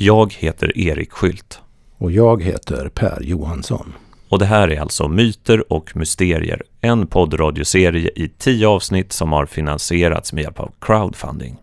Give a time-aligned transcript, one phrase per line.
[0.00, 1.60] Jag heter Erik Skylt.
[1.96, 3.92] Och jag heter Per Johansson.
[4.28, 9.46] Och det här är alltså Myter och Mysterier, en poddradioserie i tio avsnitt som har
[9.46, 11.56] finansierats med hjälp av crowdfunding.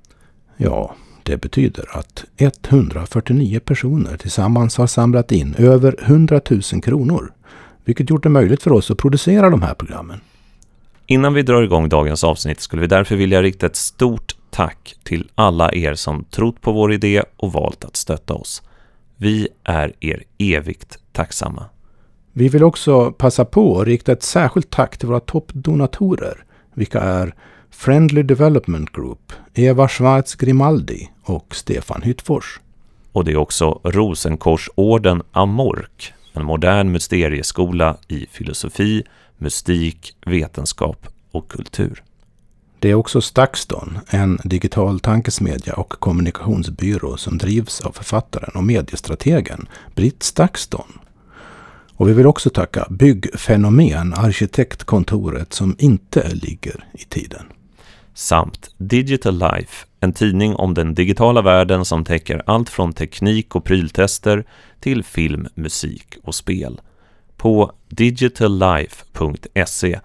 [0.57, 7.33] Ja, det betyder att 149 personer tillsammans har samlat in över 100 000 kronor,
[7.85, 10.19] vilket gjort det möjligt för oss att producera de här programmen.
[11.05, 15.29] Innan vi drar igång dagens avsnitt skulle vi därför vilja rikta ett stort tack till
[15.35, 18.61] alla er som trott på vår idé och valt att stötta oss.
[19.17, 21.65] Vi är er evigt tacksamma.
[22.33, 27.35] Vi vill också passa på att rikta ett särskilt tack till våra toppdonatorer, vilka är
[27.69, 32.59] Friendly Development Group, Eva Schwarz Grimaldi och Stefan Hyttfors.
[33.11, 39.03] Och det är också Rosenkorsorden Amork, en modern mysterieskola i filosofi,
[39.37, 42.03] mystik, vetenskap och kultur.
[42.85, 49.67] Det är också Stakston, en digital tankesmedja och kommunikationsbyrå som drivs av författaren och mediestrategen
[49.95, 50.99] Britt Stakston.
[51.95, 57.45] Och vi vill också tacka Byggfenomen, arkitektkontoret som inte ligger i tiden.
[58.13, 63.63] Samt Digital Life, en tidning om den digitala världen som täcker allt från teknik och
[63.63, 64.45] pryltester
[64.79, 66.81] till film, musik och spel.
[67.37, 69.99] På digitallife.se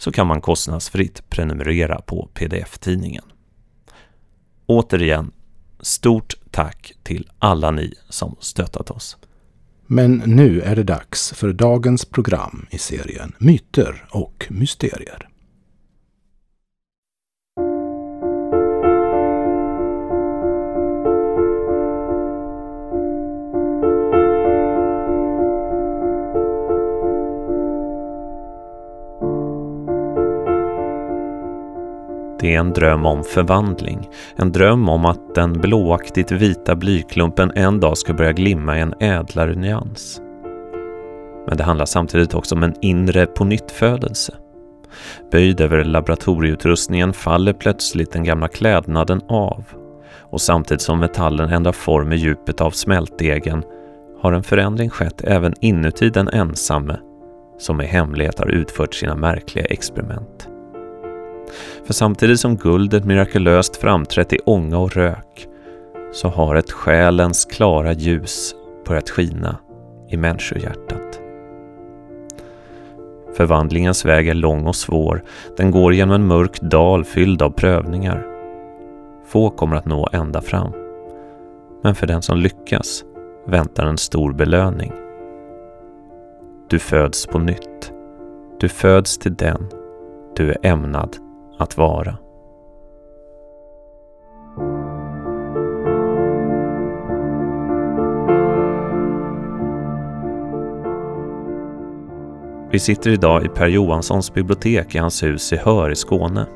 [0.00, 3.24] så kan man kostnadsfritt prenumerera på pdf-tidningen.
[4.66, 5.32] Återigen,
[5.80, 9.16] stort tack till alla ni som stöttat oss.
[9.86, 15.29] Men nu är det dags för dagens program i serien Myter och mysterier.
[32.40, 34.08] Det är en dröm om förvandling.
[34.36, 38.94] En dröm om att den blåaktigt vita blyklumpen en dag ska börja glimma i en
[39.00, 40.20] ädlare nyans.
[41.48, 44.34] Men det handlar samtidigt också om en inre pånyttfödelse.
[45.32, 49.64] Böjd över laboratorieutrustningen faller plötsligt den gamla klädnaden av
[50.30, 53.62] och samtidigt som metallen ändrar form i djupet av smältdegen
[54.20, 56.96] har en förändring skett även inuti den ensamme
[57.58, 60.48] som i hemlighet har utfört sina märkliga experiment.
[61.86, 65.48] För samtidigt som guldet mirakulöst framträtt i ånga och rök
[66.12, 68.54] så har ett själens klara ljus
[68.86, 69.56] börjat skina
[70.08, 71.20] i människohjärtat.
[73.36, 75.22] Förvandlingens väg är lång och svår.
[75.56, 78.26] Den går genom en mörk dal fylld av prövningar.
[79.26, 80.72] Få kommer att nå ända fram.
[81.82, 83.04] Men för den som lyckas
[83.46, 84.92] väntar en stor belöning.
[86.68, 87.92] Du föds på nytt.
[88.60, 89.68] Du föds till den
[90.36, 91.16] du är ämnad
[91.60, 92.16] att vara.
[102.72, 106.46] Vi sitter idag i Per Johanssons bibliotek i hans hus i Hör i Skåne.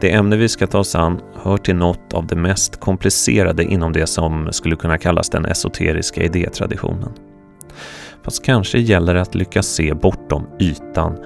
[0.00, 3.92] Det ämne vi ska ta oss an hör till något av det mest komplicerade inom
[3.92, 7.12] det som skulle kunna kallas den esoteriska idétraditionen.
[8.22, 11.18] Fast kanske gäller det att lyckas se bortom ytan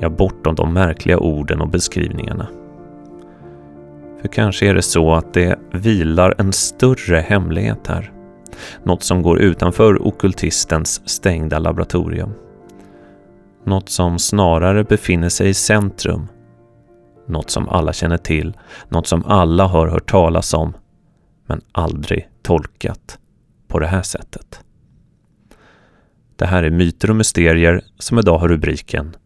[0.00, 2.46] ja, bortom de märkliga orden och beskrivningarna.
[4.20, 8.12] För kanske är det så att det vilar en större hemlighet här.
[8.82, 12.34] Något som går utanför okultistens stängda laboratorium.
[13.64, 16.26] Något som snarare befinner sig i centrum.
[17.26, 18.56] Något som alla känner till,
[18.88, 20.72] något som alla har hört talas om,
[21.46, 23.18] men aldrig tolkat
[23.68, 24.60] på det här sättet.
[26.36, 29.16] Det här är Myter och Mysterier som idag har rubriken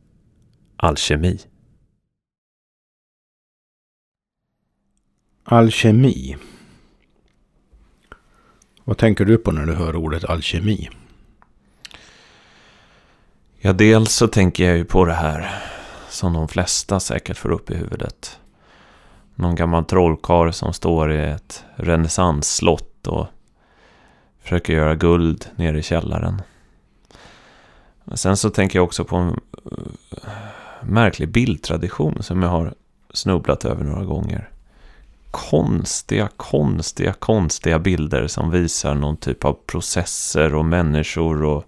[0.80, 1.38] Alkemi.
[5.44, 6.36] Alkemi.
[8.84, 10.90] Vad tänker du på när du hör ordet alkemi?
[13.58, 15.62] Ja, dels så tänker jag ju på det här
[16.08, 18.40] som de flesta säkert får upp i huvudet.
[19.34, 23.26] Någon gammal trollkarl som står i ett renässansslott och
[24.40, 26.42] försöker göra guld nere i källaren.
[28.04, 29.36] Men sen så tänker jag också på
[30.82, 32.74] märklig bildtradition som jag har
[33.10, 34.48] snubblat över några gånger.
[35.30, 41.64] Konstiga, konstiga, konstiga bilder som visar någon typ av processer och människor och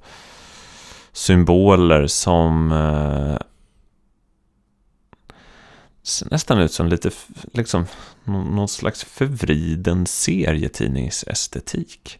[1.12, 3.38] symboler som eh,
[6.02, 7.10] ser nästan ut som lite,
[7.52, 7.86] liksom,
[8.24, 12.18] någon slags förvriden serietidningsestetik.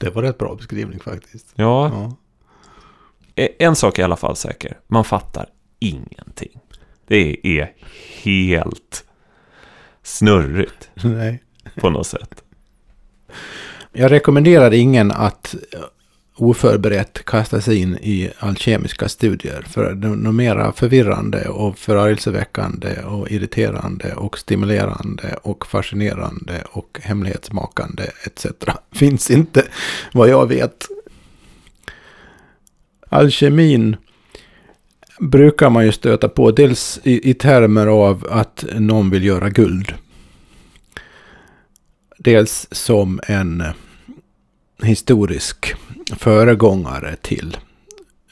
[0.00, 1.52] Det var rätt bra beskrivning faktiskt.
[1.54, 1.90] Ja.
[1.94, 2.16] ja.
[3.34, 4.78] E, en sak är i alla fall säker.
[4.86, 5.46] Man fattar
[5.82, 6.60] ingenting.
[7.06, 7.72] Det är
[8.22, 9.04] helt
[10.02, 10.90] snurrigt.
[10.94, 11.42] Nej.
[11.74, 12.42] På något sätt.
[13.92, 15.54] Jag rekommenderar ingen att
[16.36, 19.62] oförberett kasta sig in i alkemiska studier.
[19.62, 28.02] För de är mera förvirrande och förargelseväckande och irriterande och stimulerande och fascinerande och hemlighetsmakande
[28.26, 28.46] etc.
[28.92, 29.64] Finns inte
[30.12, 30.86] vad jag vet.
[33.08, 33.96] Alkemin
[35.22, 36.50] brukar man ju stöta på.
[36.50, 39.94] Dels i, i termer av att någon vill göra guld.
[42.18, 43.72] Dels som en eh,
[44.82, 45.74] historisk
[46.16, 47.56] föregångare till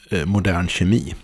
[0.09, 1.15] eh, modern kemi.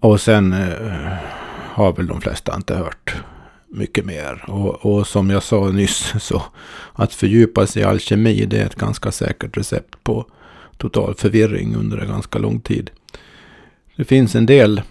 [0.00, 1.12] Och sen eh,
[1.52, 3.14] har väl de flesta inte hört
[3.68, 4.44] mycket mer.
[4.46, 6.42] Och, och, som jag sa nyss så
[6.92, 10.26] att fördjupa sig i alkemi det är ett ganska säkert recept på
[10.80, 12.90] total förvirring under en ganska lång tid.
[13.96, 14.82] Det finns en del,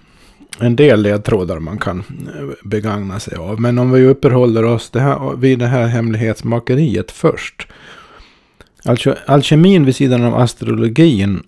[0.59, 3.61] en del ledtrådar man kan eh, begagna sig av.
[3.61, 7.67] Men om vi uppehåller oss det här, vid det här hemlighetsmakeriet först.
[8.85, 11.43] Alltså, alkemin vid sidan av astrologin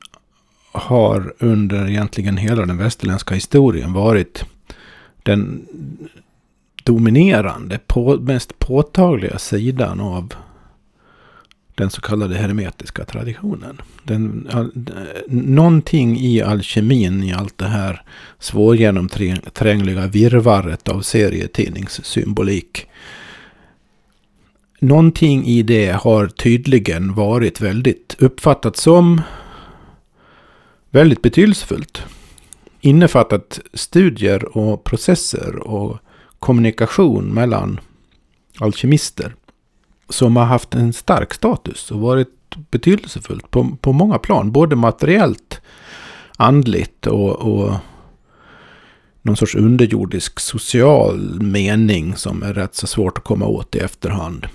[0.72, 4.46] har under egentligen hela den västerländska historien varit
[5.24, 5.66] den
[6.84, 10.34] dominerande, på, mest påtagliga sidan av
[11.82, 13.82] den så kallade hermetiska traditionen.
[14.04, 14.72] Den, all,
[15.28, 18.02] någonting i alkemin, i allt det här
[18.40, 22.88] svårgenomträngliga virvaret av serietidningssymbolik.
[24.80, 29.22] Någonting i det har tydligen varit väldigt uppfattat som
[30.90, 32.04] väldigt betydelsefullt.
[32.82, 35.98] Innefattat studier och processer och
[36.40, 37.80] kommunikation mellan
[38.60, 39.36] alkemister
[40.12, 42.28] som har haft en stark status och varit
[42.72, 44.52] betydelsefullt på, på många plan.
[44.52, 45.62] Både materiellt,
[46.38, 47.74] andligt och, och
[49.22, 54.48] någon sorts underjordisk social mening som är rätt så svårt att komma åt i efterhand.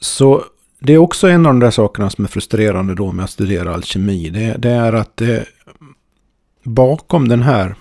[0.00, 0.44] Så
[0.78, 3.74] det är också en av de där sakerna som är frustrerande då med att studera
[3.74, 4.28] alkemi.
[4.28, 5.46] Det, det är att det
[6.62, 7.74] bakom den här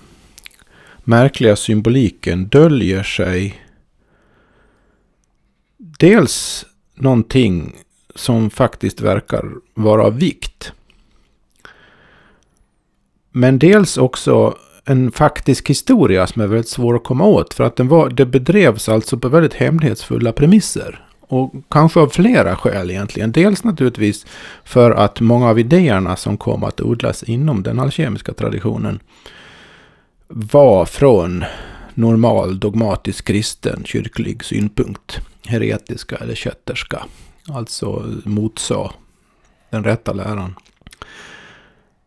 [1.03, 3.66] märkliga symboliken döljer sig
[5.97, 6.65] dels
[6.95, 7.75] någonting
[8.15, 10.71] som faktiskt verkar vara av vikt.
[13.31, 17.53] Men dels också en faktisk historia som är väldigt svår att komma åt.
[17.53, 21.03] För att den var, det bedrevs alltså på väldigt hemlighetsfulla premisser.
[21.19, 23.31] Och kanske av flera skäl egentligen.
[23.31, 24.25] Dels naturligtvis
[24.63, 28.99] för att många av idéerna som kom att odlas inom den alkemiska traditionen
[30.27, 31.43] var från
[31.97, 37.05] normal dogmatisk kristen kyrklig synpunkt heretiska eller kätterska.
[37.47, 38.91] Alltså motsa
[39.69, 40.55] den rätta läran.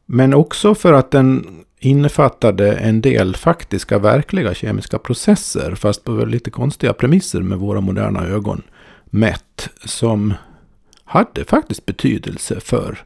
[0.06, 1.46] Men också för att den
[1.78, 8.26] innefattade en del faktiska, verkliga kemiska processer, fast på lite konstiga premisser med våra moderna
[8.26, 8.62] ögon
[9.04, 10.34] mätt, som
[11.04, 13.04] hade faktiskt betydelse för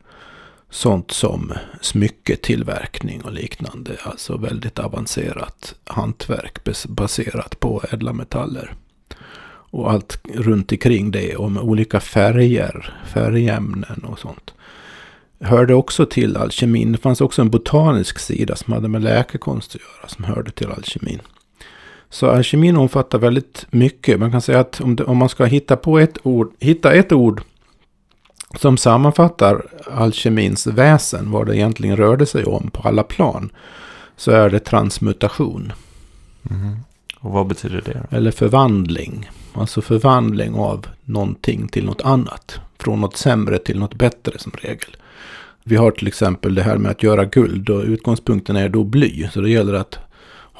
[0.74, 3.92] sånt som smycketillverkning och liknande.
[4.02, 8.74] Alltså väldigt avancerat hantverk baserat på ädla metaller
[9.46, 14.54] och allt runt omkring det och med olika färger, färgämnen och sånt.
[15.40, 16.92] Hörde också till alkemin.
[16.92, 20.70] Det fanns också en botanisk sida som hade med läkekonst att göra som hörde till
[20.70, 21.20] alkemin.
[22.10, 24.20] Så alkemin omfattar väldigt mycket.
[24.20, 27.12] Man kan säga att om, det, om man ska hitta på ett ord, hitta ett
[27.12, 27.42] ord
[28.56, 33.50] som sammanfattar alkemins väsen, vad det egentligen rörde sig om på alla plan,
[34.16, 35.72] så är det transmutation.
[36.50, 36.76] Mm.
[37.20, 38.16] Och vad betyder det?
[38.16, 39.30] Eller förvandling.
[39.52, 42.60] Alltså förvandling av någonting till något annat.
[42.78, 44.96] Från något sämre till något bättre som regel.
[45.62, 49.28] Vi har till exempel det här med att göra guld och utgångspunkten är då bly.
[49.32, 49.98] Så det gäller att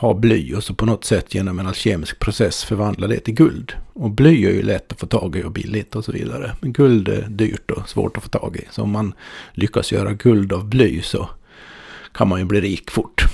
[0.04, 3.72] har bly och så på något sätt genom en alkemisk process förvandla det till guld.
[3.92, 6.56] Och bly är ju lätt att få tag i och billigt och så vidare.
[6.60, 8.64] Men guld är dyrt och svårt att få tag i.
[8.70, 9.14] Så om man
[9.52, 11.28] lyckas göra guld av bly så
[12.12, 13.24] kan man ju bli rik fort.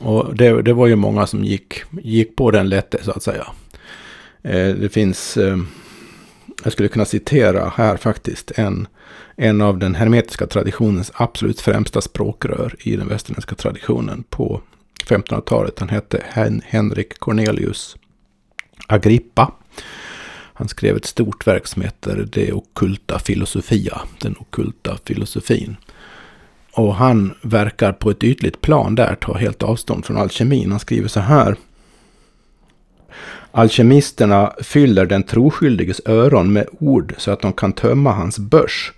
[0.00, 3.46] Och det, det var ju många som gick, gick på den lätte så att säga.
[4.42, 5.58] Eh, det finns, eh,
[6.64, 8.88] jag skulle kunna citera här faktiskt, en,
[9.36, 14.60] en av den hermetiska traditionens absolut främsta språkrör i den västerländska traditionen på
[15.04, 15.78] 1500-talet.
[15.78, 17.96] Han hette Hen Henrik Cornelius
[18.86, 19.52] Agrippa.
[20.60, 25.76] Han skrev ett stort verk som heter De okulta filosofia, den ockulta filosofin.
[26.72, 30.70] Och han verkar på ett ytligt plan där ta helt avstånd från alkemin.
[30.70, 31.56] Han skriver så här.
[33.52, 38.92] Alkemisterna fyller den troskyldiges öron med ord så att de kan tömma hans börs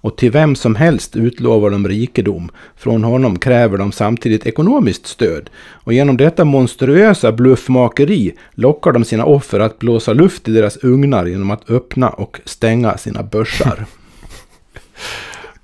[0.00, 2.50] och till vem som helst utlovar de rikedom.
[2.76, 5.50] Från honom kräver de samtidigt ekonomiskt stöd.
[5.84, 11.26] Och genom detta monstruösa bluffmakeri lockar de sina offer att blåsa luft i deras ugnar
[11.26, 13.84] genom att öppna och stänga sina börsar.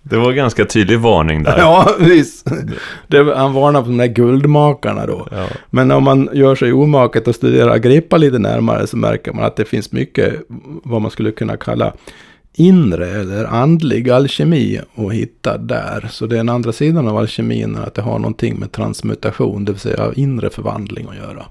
[0.07, 1.59] Det var ganska tydlig varning där.
[1.59, 2.51] Ja, visst.
[3.09, 5.29] Det, han varnar på de där guldmakarna då.
[5.31, 5.47] Ja.
[5.71, 9.57] Men om man gör sig omaket och studerar Agrippa lite närmare så märker man att
[9.57, 10.35] det finns mycket
[10.85, 11.93] vad man skulle kunna kalla
[12.55, 16.09] inre eller andlig alkemi att hitta där.
[16.11, 19.73] Så det är den andra sidan av alkemin att det har någonting med transmutation, det
[19.73, 21.47] vill säga inre förvandling att göra.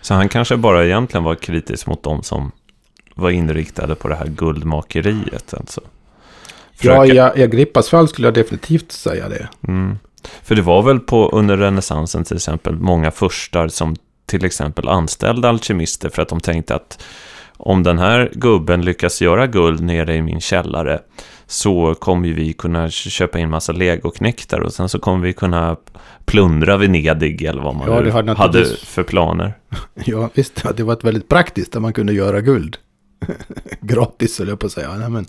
[0.00, 2.52] Så han kanske bara egentligen var kritisk mot de som
[3.14, 5.54] var inriktade på det här guldmakeriet.
[5.54, 5.80] Alltså.
[6.80, 9.48] Ja, i, i Agrippas fall skulle jag definitivt säga det.
[9.68, 9.98] Mm.
[10.42, 13.96] För det var väl på under renässansen till exempel många furstar som
[14.26, 17.02] till exempel anställde alkemister för att de tänkte att
[17.58, 21.00] om den här gubben lyckas göra guld nere i min källare
[21.46, 25.76] så kommer vi kunna köpa in massa legoknektar och sen så kommer vi kunna
[26.24, 29.52] plundra Venedig eller vad man Ja, hade för planer.
[29.94, 32.76] Ja, visst, det var ett väldigt praktiskt där man kunde göra guld.
[33.80, 34.96] Gratis, höll jag på att säga.
[34.96, 35.26] Nej, men,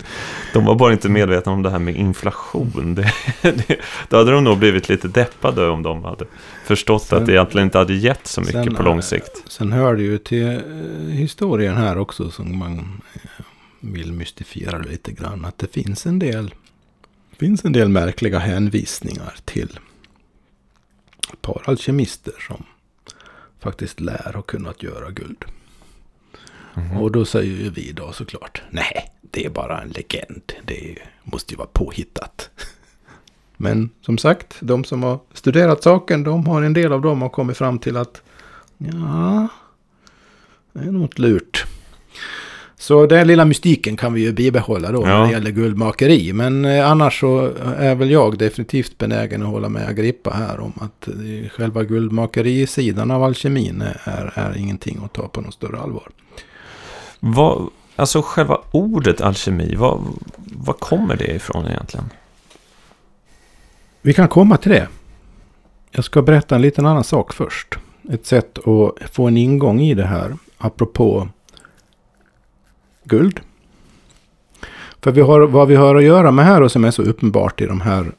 [0.54, 2.96] De var bara inte medvetna om det här med inflation.
[2.96, 3.80] Det, det,
[4.10, 6.26] då hade de nog blivit lite deppade om de hade
[6.66, 9.44] förstått Sen- att det egentligen inte hade gett så mycket sen, på lång sikt.
[9.48, 13.46] Sen hör det ju till eh, historien här också som man eh,
[13.80, 15.46] vill mystifiera lite grann.
[15.46, 16.54] Att det finns en del,
[17.38, 19.80] finns en del märkliga hänvisningar till
[21.34, 22.64] ett par alkemister som
[23.60, 25.46] faktiskt lär ha kunnat göra guld.
[26.76, 26.98] Mhm.
[26.98, 30.42] Och då säger ju vi då såklart, nej, det är bara en legend.
[30.66, 32.50] Det måste ju vara påhittat.
[33.58, 37.30] Men som sagt, de som har studerat saken, de har en del av dem har
[37.30, 38.22] kommit fram till att
[38.78, 39.48] ja,
[40.74, 41.66] det är något lurt.
[42.78, 45.26] Så den lilla mystiken kan vi ju bibehålla då när Ja.
[45.26, 46.34] det gäller guldmakeri.
[46.34, 50.74] Men eh, annars så är väl jag definitivt benägen att hålla med Agrippa här om
[50.82, 56.08] att eh, själva guldmakerisidan av alkemin är, är ingenting att ta på något större allvar.
[57.20, 60.02] Vad, alltså själva ordet alkemi, vad,
[60.38, 62.10] vad kommer det ifrån egentligen?
[64.02, 64.88] Vi kan komma till det.
[65.92, 67.76] Jag ska berätta en liten annan sak först.
[68.10, 71.28] Ett sätt att få en ingång i det här, apropå
[73.04, 73.40] guld.
[75.02, 77.62] För vi har, vad vi har att göra med här och som är så uppenbart
[77.62, 78.12] i de här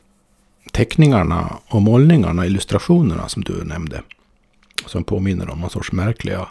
[0.73, 4.03] teckningarna och målningarna, illustrationerna som du nämnde.
[4.87, 6.49] Som påminner om någon sorts märkliga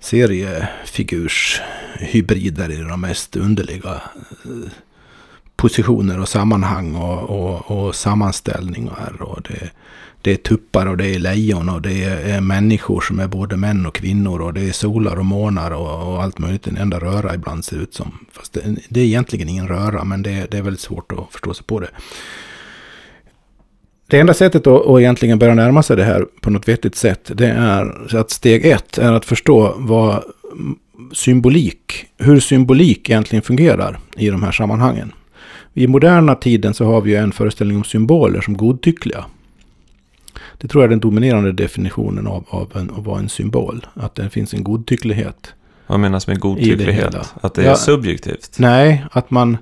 [0.00, 4.02] seriefigurshybrider i de mest underliga
[4.44, 4.70] eh,
[5.56, 9.22] positioner och sammanhang och, och, och sammanställningar.
[9.22, 9.70] Och det,
[10.22, 13.86] det är tuppar och det är lejon och det är människor som är både män
[13.86, 16.66] och kvinnor och det är solar och månar och, och allt möjligt.
[16.66, 18.26] En enda röra ibland ser ut som.
[18.32, 21.54] Fast det, det är egentligen ingen röra men det, det är väldigt svårt att förstå
[21.54, 21.90] sig på det.
[24.06, 27.30] Det enda sättet att, att egentligen börja närma sig det här på något vettigt sätt,
[27.34, 30.22] det är att steg ett är att förstå vad
[31.12, 35.12] symbolik, hur symbolik egentligen fungerar i de här sammanhangen.
[35.74, 39.24] I moderna tiden så har vi ju en föreställning om symboler som godtyckliga.
[40.58, 43.86] Det tror jag är den dominerande definitionen av, av, en, av vad en symbol.
[43.94, 45.54] Att det finns en godtycklighet.
[45.86, 47.14] Vad menas med godtycklighet?
[47.40, 47.76] Att det är Ja.
[47.76, 48.56] subjektivt?
[48.58, 49.58] Nej, att man...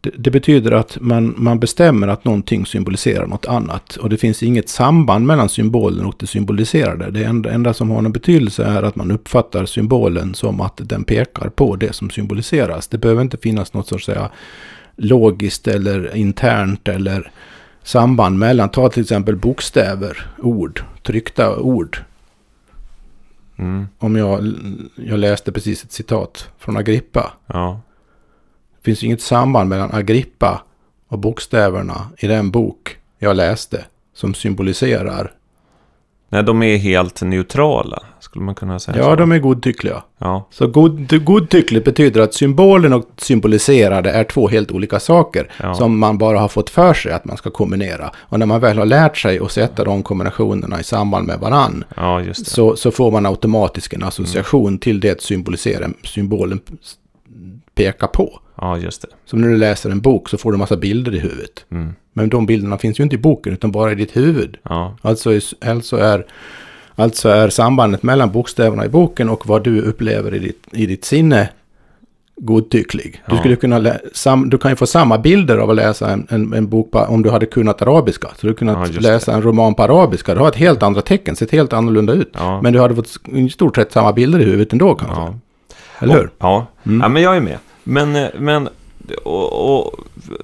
[0.00, 3.96] Det, det betyder att man, man bestämmer att någonting symboliserar något annat.
[3.96, 7.10] Och det finns inget samband mellan symbolen och det symboliserade.
[7.10, 11.04] Det enda, enda som har någon betydelse är att man uppfattar symbolen som att den
[11.04, 12.88] pekar på det som symboliseras.
[12.88, 14.30] Det behöver inte finnas något så att säga
[14.96, 17.30] logiskt eller internt eller
[17.82, 21.98] samband mellan, ta till exempel bokstäver, ord, tryckta ord.
[23.56, 23.86] Mm.
[23.98, 24.52] Om jag,
[24.94, 27.32] jag läste precis ett citat från Agrippa.
[27.46, 27.80] Ja.
[28.86, 30.62] Finns inget samband mellan Agrippa
[31.08, 35.32] och bokstäverna i den bok jag läste som symboliserar.
[36.28, 38.98] Nej, de är helt neutrala, skulle man kunna säga.
[38.98, 39.14] Ja, så.
[39.16, 40.02] de är godtyckliga.
[40.18, 45.74] Ja, Så god, godtyckligt betyder att symbolen och symboliserade är två helt olika saker Ja.
[45.74, 48.10] som man bara har fått för sig att man ska kombinera.
[48.16, 51.84] Och när man väl har lärt sig att sätta de kombinationerna i samband med varann
[51.96, 56.60] ja just så, så får man automatiskt en association till det symbolisera, symbolen
[57.74, 58.40] pekar på.
[58.60, 59.08] Ja, just det.
[59.24, 61.64] Som när du läser en bok så får du massa bilder i huvudet.
[61.70, 61.94] Mm.
[62.12, 64.56] Men de bilderna finns ju inte i boken utan bara i ditt huvud.
[64.62, 65.30] Ja, Alltså,
[65.66, 66.26] alltså, är,
[66.96, 71.04] alltså är sambandet mellan bokstäverna i boken och vad du upplever i ditt, i ditt
[71.04, 71.48] sinne
[72.40, 73.22] godtycklig.
[73.26, 73.40] Du, Ja.
[73.40, 76.68] skulle kunna sam, du kan ju få samma bilder av att läsa en, en, en
[76.68, 78.28] bok på, om du hade kunnat arabiska.
[78.36, 80.34] Så du Ja, kunnat just läsa en roman på arabiska.
[80.34, 82.30] Du har ett helt andra tecken, sett helt annorlunda ut.
[82.34, 82.60] ja.
[82.62, 85.20] Men du hade fått i stort sett samma bilder i huvudet ändå kanske.
[85.20, 85.34] ja.
[85.98, 86.30] Eller hur?
[86.38, 86.66] Ja.
[86.86, 87.00] Mm.
[87.00, 87.58] ja, men jag är med.
[87.88, 88.68] Men, eh, men
[89.24, 89.94] och, och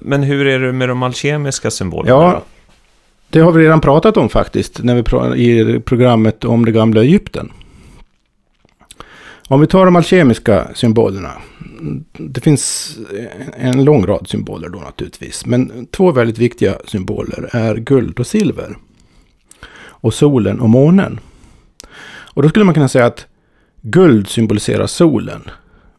[0.01, 2.15] Men hur är det med de alkemiska symbolerna?
[2.15, 2.43] Ja,
[3.29, 4.95] det har vi redan pratat om faktiskt när
[5.33, 7.51] vi i programmet om det gamla Egypten.
[9.47, 11.31] Om vi tar de alkemiska symbolerna.
[12.11, 12.97] Det finns
[13.57, 15.45] en lång rad symboler då naturligtvis.
[15.45, 18.77] Men två väldigt viktiga symboler är guld och silver.
[19.85, 21.19] Och solen och månen.
[22.05, 23.25] Och då skulle man kunna säga att
[23.81, 25.41] guld symboliserar solen.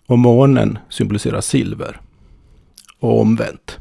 [0.06, 2.00] Och månen symboliserar silver.
[2.98, 3.78] Och omvänt.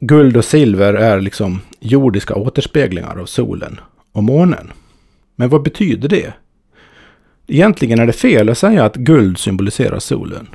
[0.00, 3.80] Guld och silver är liksom jordiska återspeglingar av solen
[4.12, 4.72] och månen.
[5.36, 6.32] Men vad betyder det?
[7.46, 10.48] Egentligen är det fel att säga att guld symboliserar solen.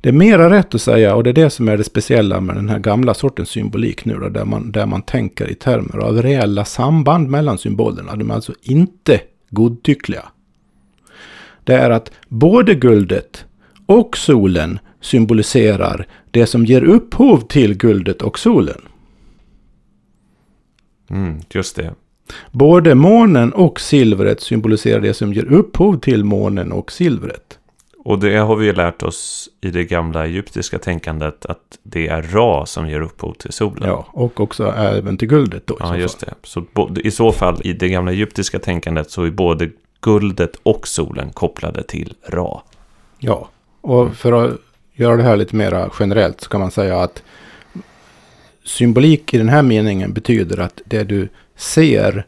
[0.00, 2.56] Det är mera rätt att säga, och det är det som är det speciella med
[2.56, 6.22] den här gamla sortens symbolik nu då, där man, där man tänker i termer av
[6.22, 8.16] reella samband mellan symbolerna.
[8.16, 10.24] De är alltså inte godtyckliga.
[11.64, 13.44] Det är att både guldet
[13.86, 18.80] och solen symboliserar det som ger upphov till guldet och solen.
[21.10, 21.94] Mm, just det.
[22.52, 27.58] Både månen och silvret symboliserar det som ger upphov till månen och silvret.
[28.04, 32.66] Och det har vi lärt oss i det gamla egyptiska tänkandet att det är Ra
[32.66, 33.88] som ger upphov till solen.
[33.88, 35.76] Ja, och också även till guldet då.
[35.80, 36.00] Ja, fall.
[36.00, 36.34] just det.
[36.42, 36.64] Så
[37.04, 41.82] i så fall, i det gamla egyptiska tänkandet så är både guldet och solen kopplade
[41.82, 42.62] till Ra.
[43.18, 44.60] Ja, och för att
[44.92, 47.22] göra det här lite mer generellt så kan man säga att
[48.64, 52.26] symbolik i den här meningen betyder att det du ser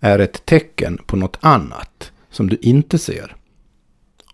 [0.00, 3.36] är ett tecken på något annat som du inte ser.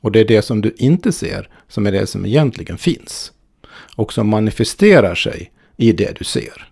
[0.01, 3.33] Och det är det som du inte ser som är det som egentligen finns.
[3.97, 6.69] Och som manifesterar sig i det du ser.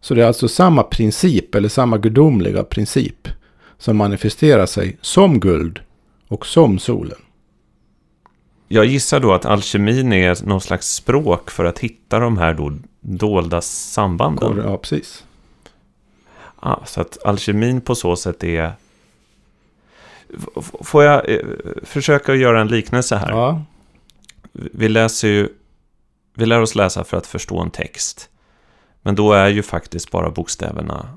[0.00, 3.28] Så det är alltså samma princip eller samma gudomliga princip
[3.82, 5.80] som manifesterar sig som guld
[6.28, 7.18] och som solen.
[8.68, 12.72] Jag gissar då att alkemin är någon slags språk för att hitta de här då
[13.00, 14.62] dolda sambanden.
[14.64, 15.24] Ja, precis.
[16.62, 18.72] Ja, så att alkemin på så sätt är...
[20.80, 21.40] Får jag eh,
[21.82, 23.30] försöka göra en liknelse här?
[23.30, 23.62] Ja,
[24.52, 25.48] Vi läser ju...
[26.34, 28.28] Vi lär oss läsa för att förstå en text.
[29.02, 31.08] Men då är ju faktiskt bara bokstäverna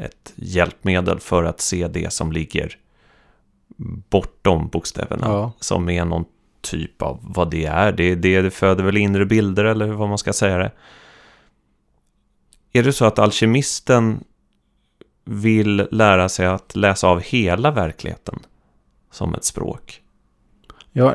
[0.00, 2.78] ett hjälpmedel för att se det som ligger
[4.10, 5.26] bortom bokstäverna.
[5.26, 5.52] Ja.
[5.60, 6.24] Som är någon
[6.60, 7.92] typ av vad det är.
[7.92, 10.72] Det, det, det föder väl inre bilder eller vad man ska säga det.
[12.72, 14.24] Är det så att alkemisten
[15.24, 18.38] vill lära sig att läsa av hela verkligheten
[19.10, 19.99] som ett språk?
[20.92, 21.14] Ja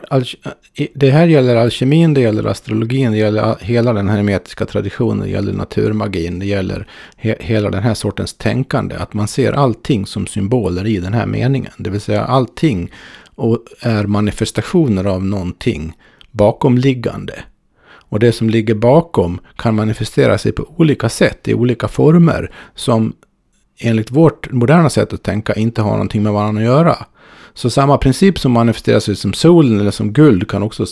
[0.94, 5.30] det här gäller alkemin, det gäller astrologin, det gäller hela den här hermetiska traditionen, det
[5.30, 6.88] gäller naturmagin, det gäller
[7.22, 8.96] he- hela den här sortens tänkande.
[8.96, 11.72] Att man ser allting som symboler i den här meningen.
[11.78, 12.92] Det vill säga allting
[13.82, 15.94] är manifestationer av någonting
[16.32, 17.34] bakomliggande.
[18.10, 23.14] Och det som ligger bakom kan manifestera sig på olika sätt, i olika former, som
[23.80, 26.96] enligt vårt moderna sätt att tänka inte har någonting med varandra att göra.
[27.58, 30.86] Så samma princip som manifesterar sig som solen eller som guld kan också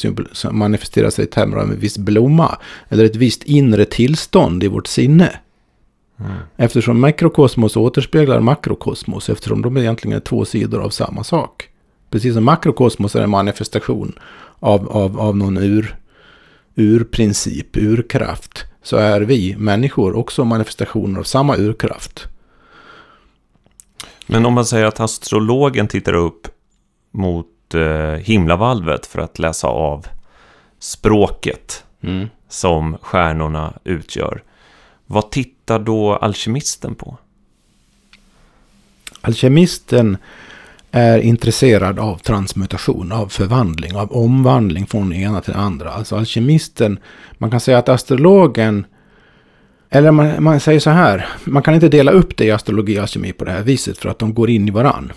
[0.51, 2.57] manifestera sig i termer av en viss blomma.
[2.89, 5.39] Eller ett visst inre tillstånd i vårt sinne.
[6.57, 9.29] Eftersom mikrokosmos återspeglar makrokosmos.
[9.29, 11.69] Eftersom de egentligen är två sidor av samma sak.
[12.09, 14.13] Precis som makrokosmos är en manifestation
[14.59, 15.95] av, av, av någon ur,
[16.75, 18.63] urprincip, urkraft.
[18.83, 22.27] Så är vi människor också manifestationer av samma urkraft.
[24.27, 26.47] Men om man säger att astrologen tittar upp
[27.13, 30.07] mot eh, himlavalvet för att läsa av
[30.79, 32.27] språket Mm.
[32.49, 34.43] som stjärnorna utgör.
[35.05, 37.17] Vad tittar då alkemisten på?
[39.21, 40.17] Alkemisten
[40.91, 45.89] är intresserad av transmutation, av förvandling, av omvandling från det ena till det andra.
[45.91, 46.99] Alltså alkemisten,
[47.37, 48.85] man kan säga att astrologen,
[49.89, 53.01] eller man, man säger så här, man kan inte dela upp det i astrologi och
[53.01, 55.11] alkemi på det här viset för att de går in i varann.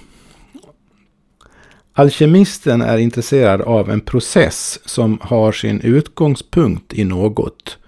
[1.99, 7.79] Alkemisten är intresserad av en process som har sin utgångspunkt i något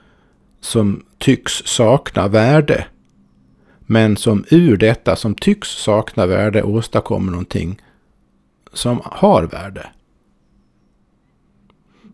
[0.60, 2.86] som tycks sakna värde.
[3.80, 7.80] Men som ur detta som tycks sakna värde åstadkommer någonting
[8.72, 9.86] som har värde.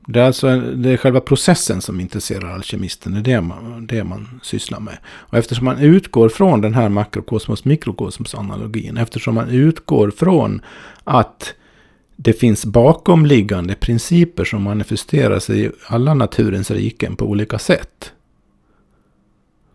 [0.06, 3.12] Det är alltså det är själva processen som intresserar alkemisten.
[3.12, 4.98] Det är det man, det man sysslar med.
[5.06, 8.98] Och eftersom man utgår från den här makrokosmos-mikrokosmos-analogin.
[8.98, 10.60] Eftersom man utgår från
[11.04, 11.54] att
[12.16, 18.12] det finns bakomliggande principer som manifesterar sig i alla naturens riken på olika sätt.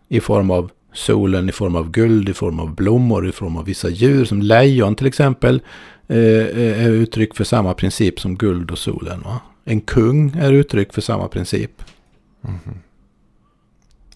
[0.07, 3.65] I form av solen, i form av guld, i form av blommor, i form av
[3.65, 5.61] vissa djur som lejon till exempel.
[6.07, 9.21] Eh, är uttryck för samma princip som guld och solen.
[9.21, 9.39] Va?
[9.65, 11.71] En kung är uttryck för samma princip.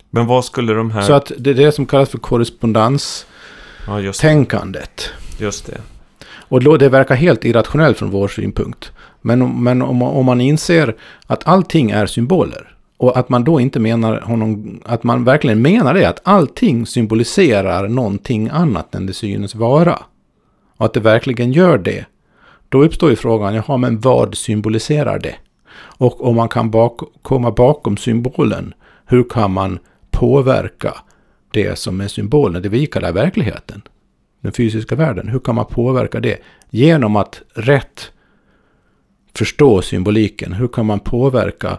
[0.10, 1.02] Men vad skulle de här...
[1.02, 3.26] Så att det är det som kallas för korrespondanstänkandet.
[3.88, 4.24] Ja, just,
[5.42, 5.82] just det.
[6.54, 8.92] Och det verkar helt irrationellt från vår synpunkt.
[9.22, 10.96] Men, om- men om, man- om man inser
[11.28, 12.76] att allting är symboler.
[12.98, 17.88] Och att man då inte menar honom, att man verkligen menar det, att allting symboliserar
[17.88, 20.00] någonting annat än det synes vara.
[20.78, 22.06] Och att det verkligen gör det.
[22.70, 25.36] Då uppstår ju frågan, jaha men vad symboliserar det?
[25.78, 28.74] Och om man kan bak, komma bakom symbolen,
[29.06, 29.80] hur kan man
[30.12, 30.94] påverka
[31.52, 33.82] det som är symbolen, det vi kallar verkligheten?
[34.44, 36.38] Den fysiska världen, hur kan man påverka det?
[36.70, 38.12] Genom att rätt
[39.34, 41.78] förstå symboliken, hur kan man påverka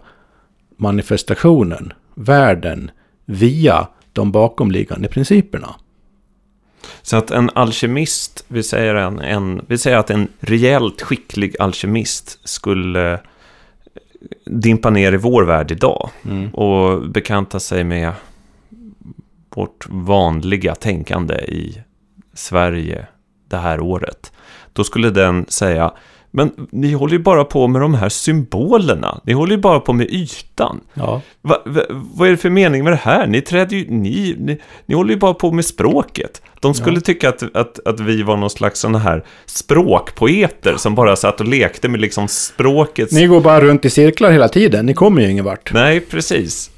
[0.77, 2.90] manifestationen, världen,
[3.24, 5.74] via de bakomliggande principerna?
[7.03, 12.48] Så att en alkemist, vi säger, en, en, vi säger att en rejält skicklig alkemist
[12.48, 13.20] skulle
[14.46, 16.11] dimpa ner i vår värld idag
[16.53, 18.12] och bekanta sig med
[19.55, 21.83] vårt vanliga tänkande i
[22.35, 23.07] Sverige
[23.51, 24.33] det här året.
[24.73, 25.92] Då skulle den säga,
[26.31, 29.20] men ni håller ju bara på med de här symbolerna.
[29.25, 30.81] Ni håller ju bara på med ytan.
[30.94, 31.20] Ja.
[31.42, 33.27] Va, va, vad är det för mening med det här?
[33.27, 36.42] Ni träder ju, ni, ni, ni håller ju bara på med språket.
[36.61, 37.01] De skulle Ja.
[37.01, 41.49] tycka att, att, att vi var någon slags sådana här språkpoeter som bara satt och
[41.49, 43.12] lekte med liksom språkets...
[43.12, 45.73] Ni går bara runt i cirklar hela tiden, ni kommer ju ingen vart.
[45.73, 46.70] Nej, precis.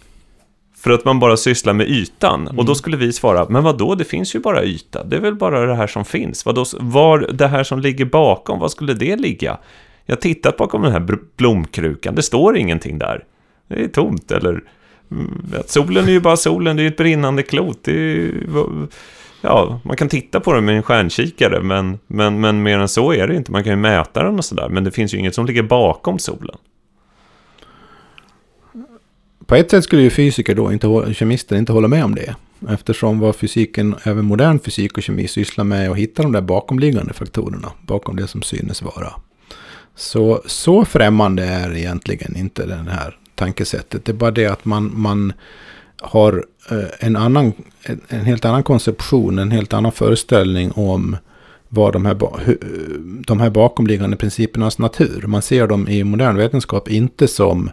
[0.79, 2.49] För att man bara sysslar med ytan.
[2.59, 3.95] Och då skulle vi svara, men vad då?
[3.95, 5.05] det finns ju bara yta.
[5.05, 6.47] Det är väl bara det här som finns.
[6.47, 9.59] Vadå, var det här som ligger bakom, vad skulle det ligga?
[10.07, 13.25] Jag har tittat bakom den här blomkrukan, det står ingenting där.
[13.69, 14.63] Det är tomt, eller...
[15.11, 17.81] mm, solen är ju bara solen, det är ju ett brinnande klot.
[17.87, 18.47] Ju,
[19.41, 23.13] ja, man kan titta på den med en stjärnkikare, men, men, men mer än så
[23.13, 23.53] är det inte.
[23.53, 26.19] Man kan ju mäta den och sådär, men det finns ju inget som ligger bakom
[26.19, 26.57] solen.
[29.47, 32.35] På ett sätt skulle ju fysiker då, inte, kemister, inte hålla med om det.
[32.69, 36.41] Eftersom vad fysiken, även modern fysik och kemi sysslar med är att hitta de där
[36.41, 39.13] bakomliggande faktorerna, bakom det som synes vara.
[39.95, 44.05] Så, så främmande är egentligen inte det här tankesättet.
[44.05, 45.33] Det är bara det att man, man
[46.01, 51.17] har eh, en, annan, en, en helt annan konception, en helt annan föreställning om
[51.69, 52.17] vad de här,
[53.27, 55.27] de här bakomliggande principernas natur.
[55.27, 57.71] Man ser dem i modern vetenskap inte som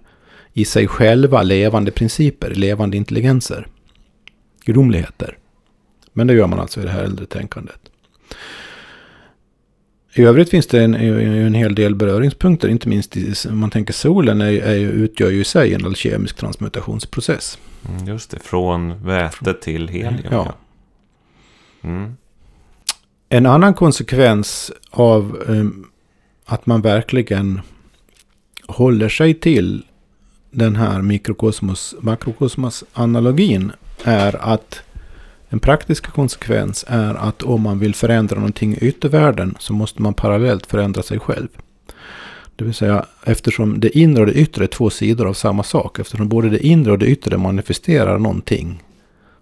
[0.54, 3.68] i sig själva levande principer, levande intelligenser,
[4.66, 5.38] gudomligheter.
[6.13, 7.80] Men det gör man alltså i det här äldre tänkandet.
[10.16, 13.94] I övrigt finns det en, en hel del beröringspunkter, inte minst i, om man tänker
[13.94, 17.60] solen är, är, utgör ju i sig en alkemisk transmutationsprocess.
[17.89, 20.28] Mm, Just det, från väte till helium.
[20.32, 20.56] Ja.
[21.82, 22.18] Mm.
[23.30, 25.86] En annan konsekvens av em,
[26.46, 27.62] att man verkligen
[28.68, 29.86] håller sig till
[30.54, 33.72] den här mikrokosmos, makrokosmos-analogin
[34.04, 34.82] är att
[35.50, 40.13] en praktisk konsekvens är att om man vill förändra någonting i yttervärlden så måste man
[40.13, 41.48] parallellt förändra sig själv.
[42.56, 46.00] Det vill säga eftersom det inre och det yttre är två sidor av samma sak.
[46.00, 48.84] Eftersom både det inre och det yttre manifesterar någonting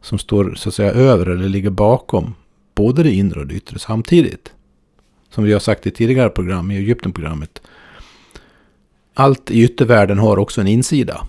[0.01, 2.33] som står så att säga över eller ligger bakom
[2.75, 4.51] både det inre och det yttre samtidigt.
[5.29, 7.61] Som vi har sagt i tidigare program, i Egyptenprogrammet
[9.13, 11.27] allt i yttervärlden har också en insida.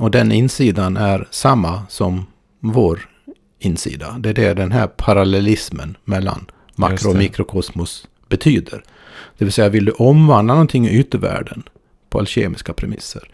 [0.00, 2.26] Och den insidan är samma som
[2.60, 3.08] vår
[3.58, 4.16] insida.
[4.18, 8.84] Det är det den här parallellismen mellan makro och mikrokosmos betyder.
[9.38, 11.62] Det vill säga vill du omvandla någonting i yttervärlden
[12.10, 13.28] på alkemiska premisser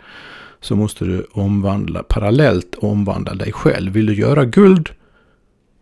[0.60, 3.92] så måste du omvandla, parallellt omvandla dig själv.
[3.92, 4.90] Vill du göra guld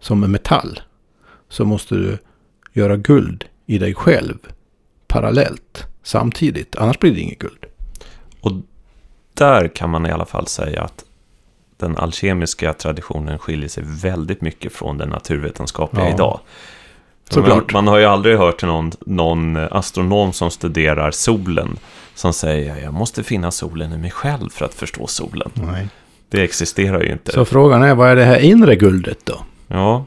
[0.01, 0.81] som en metall
[1.49, 2.19] så måste du
[2.73, 4.39] göra guld i dig själv
[5.07, 6.77] parallellt samtidigt.
[6.77, 7.67] Annars blir det inget guld.
[8.41, 8.53] Och
[9.35, 11.05] där kan man i alla fall säga att
[11.77, 16.15] den alkemiska traditionen skiljer sig väldigt mycket från den naturvetenskapliga Ja.
[16.15, 16.41] idag.
[17.37, 21.79] Man, man har ju aldrig hört någon, någon astronom som studerar solen
[22.15, 25.51] som säger jag måste finna solen i mig själv för att förstå solen.
[25.55, 25.89] Nej.
[26.29, 27.33] Det existerar ju inte.
[27.33, 29.41] Så frågan är, vad är det här inre guldet då?
[29.69, 30.05] Ja,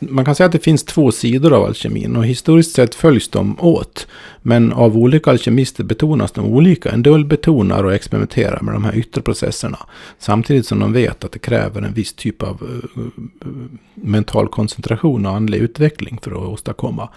[0.00, 3.60] man kan säga att det finns två sidor av alkemin och historiskt sett följs de
[3.60, 4.06] åt.
[4.42, 6.90] Men av olika alkemister betonas de olika.
[6.90, 9.78] En del betonar och experimenterar med de här yttre processerna.
[10.18, 13.48] Samtidigt som de vet att det kräver en viss typ av eh, eh,
[13.94, 17.08] mental koncentration och andlig utveckling för att åstadkomma.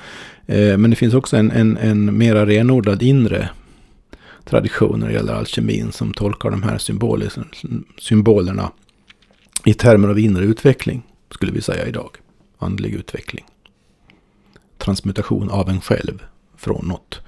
[0.45, 3.49] Eh, men det finns också en, en, en mera renodlad inre
[4.45, 6.77] tradition när det gäller alkemin som tolkar de här
[7.99, 8.71] symbolerna
[9.65, 12.09] i termer av inre utveckling, skulle vi säga idag
[12.63, 13.45] andlig utveckling.
[14.77, 16.23] Transmutation av en själv
[16.57, 17.21] från något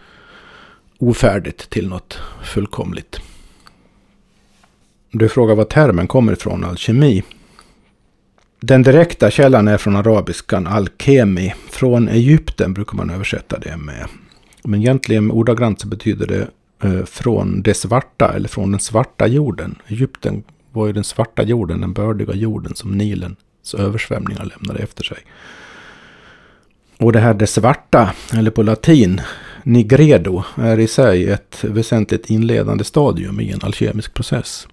[0.97, 3.19] ofärdigt till något fullkomligt.
[5.11, 7.23] Du frågar var termen kommer ifrån, alkemi.
[8.59, 11.53] Den direkta källan är från arabiskan alkemi.
[11.69, 14.07] Från Egypten brukar man översätta det med.
[14.63, 16.47] Men egentligen ordagrant så betyder det
[16.87, 19.75] eh, från det svarta eller från den svarta jorden.
[19.87, 23.35] Egypten var ju den svarta jorden, den bördiga jorden som Nilen.
[23.65, 25.17] Nilens översvämningar lämnade efter sig.
[26.97, 29.21] Och det här det svarta, eller på latin,
[29.63, 34.67] nigredo, är i sig ett väsentligt inledande stadium i en alkemisk process.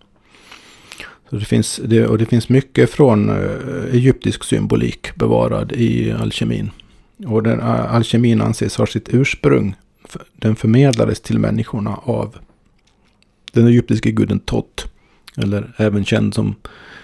[1.30, 6.70] Så det finns, det, och det finns mycket från eh, egyptisk symbolik bevarad i alkemin.
[7.26, 9.74] Och den, eh, alkemin anses ha sitt ursprung.
[10.36, 12.36] Den förmedlades till människorna av
[13.52, 14.86] den egyptiske guden Tot.
[15.36, 16.54] Eller även känd som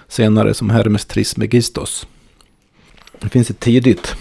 [0.08, 2.06] senare som Hermes Trismegistos.
[3.20, 4.16] Det finns ett tidigt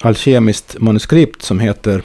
[0.00, 2.02] alkemiskt manuskript som heter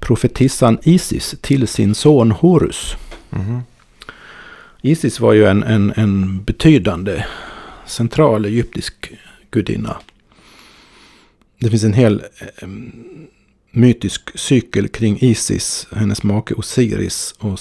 [0.00, 2.96] Profetissan Isis till sin son Horus.
[3.30, 3.60] Mm.
[4.82, 7.24] Isis var ju en, en, en betydande
[7.86, 9.12] central egyptisk
[9.50, 9.96] gudinna.
[11.58, 12.22] Det finns en hel
[13.70, 17.60] mytisk cykel kring Isis, hennes make Osiris och,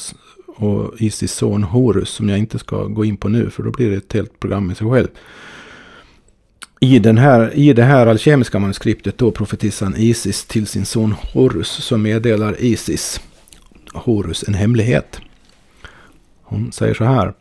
[0.55, 3.89] och Isis son Horus som jag inte ska gå in på nu för då blir
[3.89, 5.07] det ett helt program i sig själv.
[6.79, 11.67] I, den här, I det här alkemiska manuskriptet då profetissan Isis till sin son Horus
[11.67, 13.21] så meddelar Isis
[13.93, 15.19] Horus en hemlighet.
[16.43, 17.33] Hon säger så här.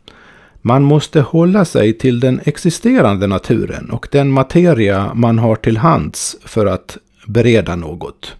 [0.61, 6.37] Man måste hålla sig till den existerande naturen och den materia man har till hands
[6.45, 6.97] för att
[7.27, 8.35] bereda något.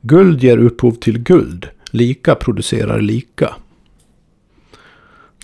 [0.00, 1.68] Guld ger upphov till guld.
[1.90, 3.54] Lika producerar lika.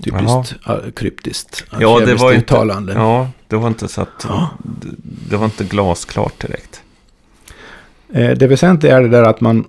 [0.01, 0.55] Typiskt
[0.97, 1.65] kryptiskt.
[1.81, 2.93] Ja, det var uttalande.
[2.93, 4.27] Inte, ja, det var inte så att...
[4.29, 4.51] Ja.
[4.59, 4.89] Det,
[5.31, 6.83] det var inte glasklart direkt.
[8.13, 9.67] Eh, det väsentliga är det där att man...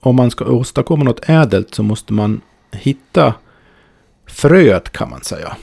[0.00, 2.40] Om man ska åstadkomma något ädelt så måste man
[2.72, 3.34] hitta
[4.26, 5.56] fröet kan man säga.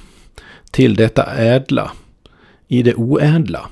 [0.72, 1.92] Till detta ädla.
[2.68, 3.70] I det oädla.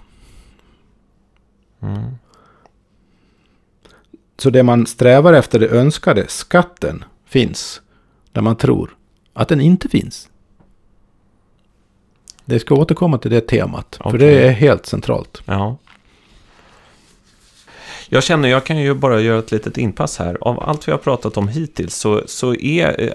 [1.82, 2.12] Mm.
[4.38, 7.82] Så det man strävar efter, det önskade, skatten, finns.
[8.32, 8.96] Där man tror
[9.38, 10.30] att den inte finns.
[12.46, 13.98] Det ska återkomma till det temat.
[14.00, 14.12] Okay.
[14.12, 15.42] För det är helt centralt.
[15.46, 15.78] Ja.
[18.10, 20.38] Jag känner, jag kan ju bara göra ett litet inpass här.
[20.42, 23.14] Av allt vi har pratat om hittills så, så är...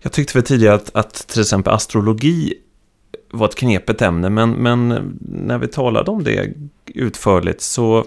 [0.00, 2.54] Jag tyckte väl tidigare att, att till exempel astrologi
[3.30, 4.88] var ett knepigt ämne, men, men
[5.20, 6.54] när vi talade om det
[6.86, 8.04] utförligt så...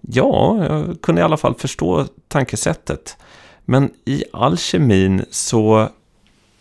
[0.00, 3.16] Ja, jag kunde i alla fall förstå tankesättet.
[3.70, 5.88] Men i alkemin så,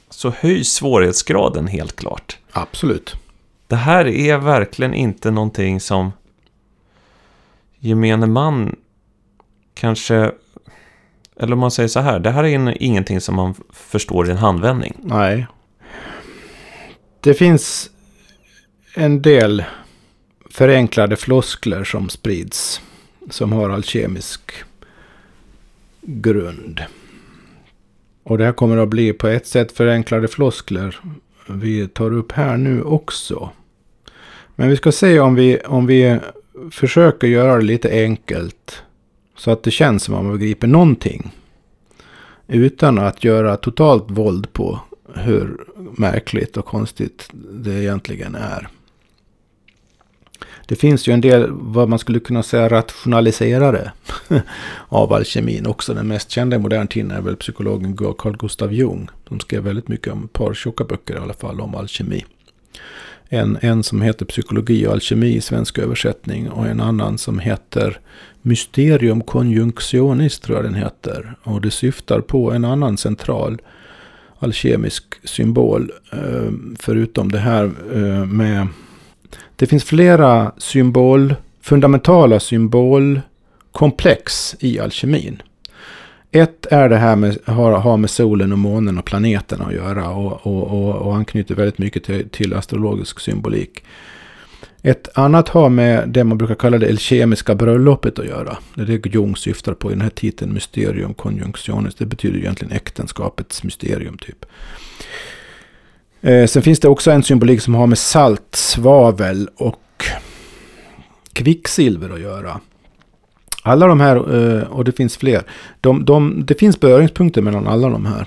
[0.10, 2.38] så höjs svårighetsgraden helt klart.
[2.52, 3.16] Absolut.
[3.68, 6.12] Det här är verkligen inte någonting som
[7.80, 8.76] gemene man
[9.74, 10.32] kanske...
[11.40, 14.38] Eller om man säger så här, det här är ingenting som man förstår i en
[14.38, 14.98] handvändning.
[15.04, 15.48] Nej.
[17.20, 17.90] Det finns
[18.96, 19.64] en del
[20.50, 22.82] förenklade floskler som sprids.
[23.30, 24.52] Som har alkemisk
[26.08, 26.84] grund.
[28.24, 31.00] Och det här kommer att bli på ett sätt förenklade floskler
[31.50, 33.50] vi tar upp här nu också.
[34.56, 36.20] Men vi ska se om vi, om vi
[36.72, 38.84] försöker göra det lite enkelt.
[39.36, 41.32] Så att det känns som att man begriper någonting.
[42.48, 44.80] Utan att göra totalt våld på
[45.16, 48.68] hur märkligt och konstigt det egentligen är.
[50.68, 53.92] Det finns ju en del, vad man skulle kunna säga, rationaliserare
[54.88, 55.94] av alkemin också.
[55.94, 59.10] Den mest kända i modern tid är väl psykologen Carl Gustav Jung.
[59.30, 62.26] De skrev väldigt mycket om, ett par tjocka böcker i alla fall, om alkemi.
[63.30, 68.00] En, en som heter Psykologi och alkemi i svensk översättning och en annan som heter
[68.42, 71.36] Mysterium conjunctionis tror jag den heter.
[71.44, 73.62] Och det syftar på en annan central
[74.40, 75.92] alkemisk symbol.
[76.12, 78.68] Eh, förutom det här eh, med
[79.60, 85.42] det finns flera symbol, fundamentala symbolkomplex i alkemin.
[86.32, 90.10] Ett är det här med, har, har med solen och månen och planeterna att göra
[90.10, 93.84] och, och, och, och anknyter väldigt mycket till, till astrologisk symbolik.
[94.82, 98.58] Ett annat har med det man brukar kalla det elkemiska bröllopet att göra.
[98.76, 101.96] Det är det Jung syftar på i den här titeln Mysterium Conjunctionis.
[101.96, 104.46] Det betyder egentligen äktenskapets mysterium typ.
[106.22, 110.04] Eh, sen finns det också en symbolik som har med salt, svavel och
[111.34, 112.60] kvicksilver att göra.
[113.64, 115.44] Alla de här, eh, och det finns fler,
[115.82, 118.26] de, de, det finns beröringspunkter mellan alla de här.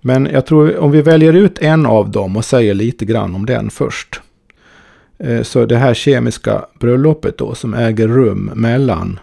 [0.00, 3.46] Men jag tror om vi väljer ut en av dem och säger lite grann om
[3.46, 4.20] den först.
[5.18, 9.18] Eh, så det här kemiska bröllopet då som äger rum mellan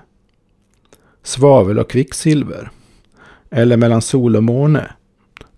[1.24, 2.72] svavel och kvicksilver.
[3.50, 4.92] Eller mellan sol och måne.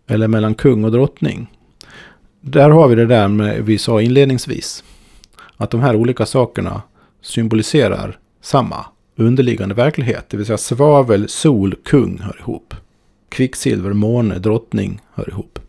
[0.07, 1.47] eller mellan kung och drottning.
[2.45, 4.83] Där har vi det där med, vi sa inledningsvis.
[5.57, 6.81] Att de här olika sakerna
[7.21, 10.25] symboliserar samma underliggande verklighet.
[10.29, 12.73] Det vill säga svavel, sol, kung hör ihop.
[13.29, 15.59] Kvicksilver, måne, drottning hör ihop.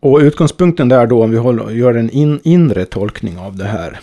[0.00, 4.00] Och utgångspunkten där då, om vi håller, gör en in, inre tolkning av det här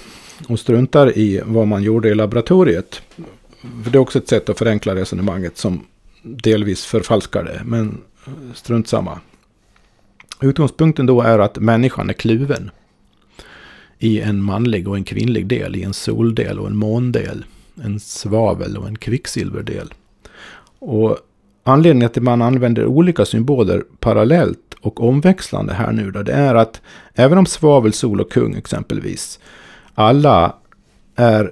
[0.48, 3.02] och struntar i vad man gjorde i laboratoriet.
[3.84, 5.86] För det är också ett sätt att förenkla resonemanget som
[6.22, 7.98] delvis förfalskar det, men
[8.54, 9.20] strunt samma.
[10.45, 12.71] Utgångspunkten då är att människan är kluven
[13.99, 17.45] i en manlig och en kvinnlig del, i en soldel och en måndel,
[17.84, 19.93] en svavel och en kvicksilverdel.
[20.79, 21.17] Och
[21.63, 26.55] anledningen till att man använder olika symboler parallellt och omväxlande här nu då, det är
[26.55, 26.81] att
[27.13, 29.39] även om svavel, sol och kung exempelvis,
[29.93, 30.55] alla
[31.15, 31.51] är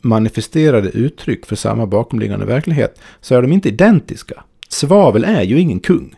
[0.00, 4.44] manifesterade uttryck för samma bakomliggande verklighet, så är de inte identiska.
[4.68, 6.14] Svavel är ju ingen kung.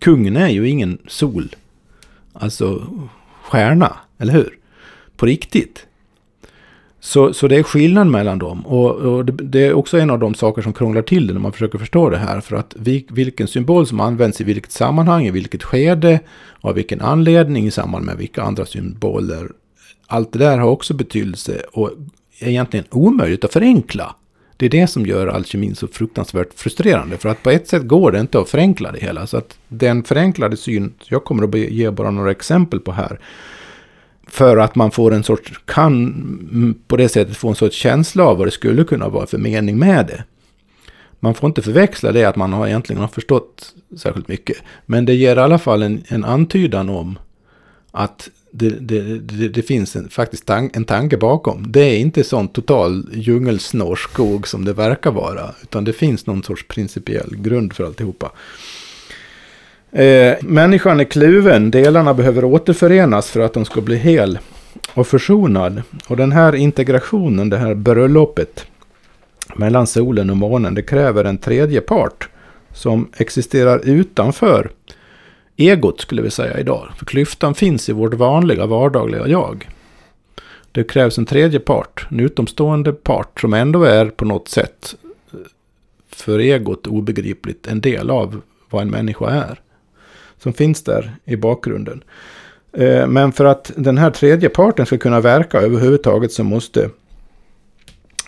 [0.00, 1.48] Kungen är ju ingen sol.
[2.32, 2.86] Alltså
[3.42, 4.58] stjärna, eller hur?
[5.16, 5.86] På riktigt.
[7.00, 8.66] Så, så det är skillnad mellan dem.
[8.66, 11.40] Och, och det, det, är också en av de saker som krånglar till det när
[11.40, 12.40] man försöker förstå det här.
[12.40, 16.20] För att vi, vilken symbol som används i vilket sammanhang, i vilket skede,
[16.60, 19.48] av vilken anledning i samband med vilka andra symboler.
[20.06, 21.90] Allt det där har också betydelse och
[22.38, 24.14] är egentligen omöjligt att förenkla.
[24.60, 27.16] Det är det som gör alkemin så fruktansvärt frustrerande.
[27.16, 29.26] För att på ett sätt går det inte att förenkla det hela.
[29.26, 33.20] Så att den förenklade syn, jag kommer att ge bara några exempel på här
[34.26, 38.38] för att man får en sorts, kan på det sättet få en sorts känsla av
[38.38, 40.24] vad det skulle kunna vara för mening med det.
[41.20, 44.56] Man får inte förväxla det att man har egentligen har förstått särskilt mycket.
[44.86, 47.18] Men det ger i alla fall en, en antydan om
[47.90, 51.72] att det, det, det, det finns en, faktiskt tan en tanke bakom.
[51.72, 55.54] Det är inte sån total djungelsnårskog som det verkar vara.
[55.62, 58.32] Utan det finns någon sorts principiell grund för alltihopa.
[59.92, 64.38] Eh, människan är kluven, delarna behöver återförenas för att de ska bli hel
[64.94, 65.82] och försonad.
[66.06, 68.66] Och den här integrationen, det här bröllopet
[69.54, 72.28] mellan solen och månen, det kräver en tredje part
[72.72, 74.70] som existerar utanför
[75.60, 76.88] egot skulle vi säga idag.
[76.96, 79.68] För klyftan finns i vårt vanliga vardagliga jag.
[80.72, 84.94] Det krävs en tredje part, en utomstående part som ändå är på något sätt
[85.32, 85.38] eh,
[86.08, 89.60] för egot obegripligt en del av vad en människa är
[90.38, 92.04] som finns där i bakgrunden.
[92.72, 96.90] Eh, men för att den här tredje parten ska kunna verka överhuvudtaget så måste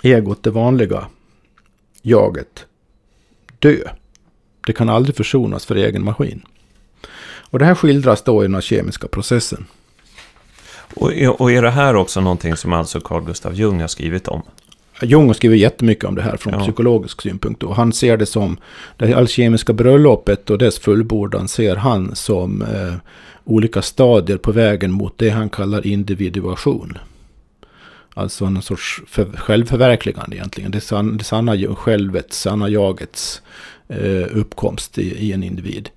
[0.03, 1.07] egot, det vanliga
[2.03, 2.67] jaget,
[3.59, 3.77] dö.
[4.67, 6.43] Det kan aldrig försonas för egen maskin.
[7.53, 9.67] Och det här skildras då i den kemiska processen.
[10.95, 14.29] Och är, och är det här också någonting som alltså Carl Gustav Jung har skrivit
[14.29, 14.43] om?
[15.03, 16.61] Jung har skrivit jättemycket om det här från ja.
[16.61, 17.63] psykologisk synpunkt.
[17.63, 18.57] Och han ser det som,
[18.97, 22.95] det alkemiska bröllopet och dess fullbordan ser han som eh,
[23.45, 26.99] olika stadier på vägen mot det han kallar individuation.
[28.15, 30.71] Alltså en sorts för, självförverkligande egentligen.
[30.71, 33.43] Det, san, det sanna självets, sanna jagets
[33.89, 35.91] eh, uppkomst i, i, en individ.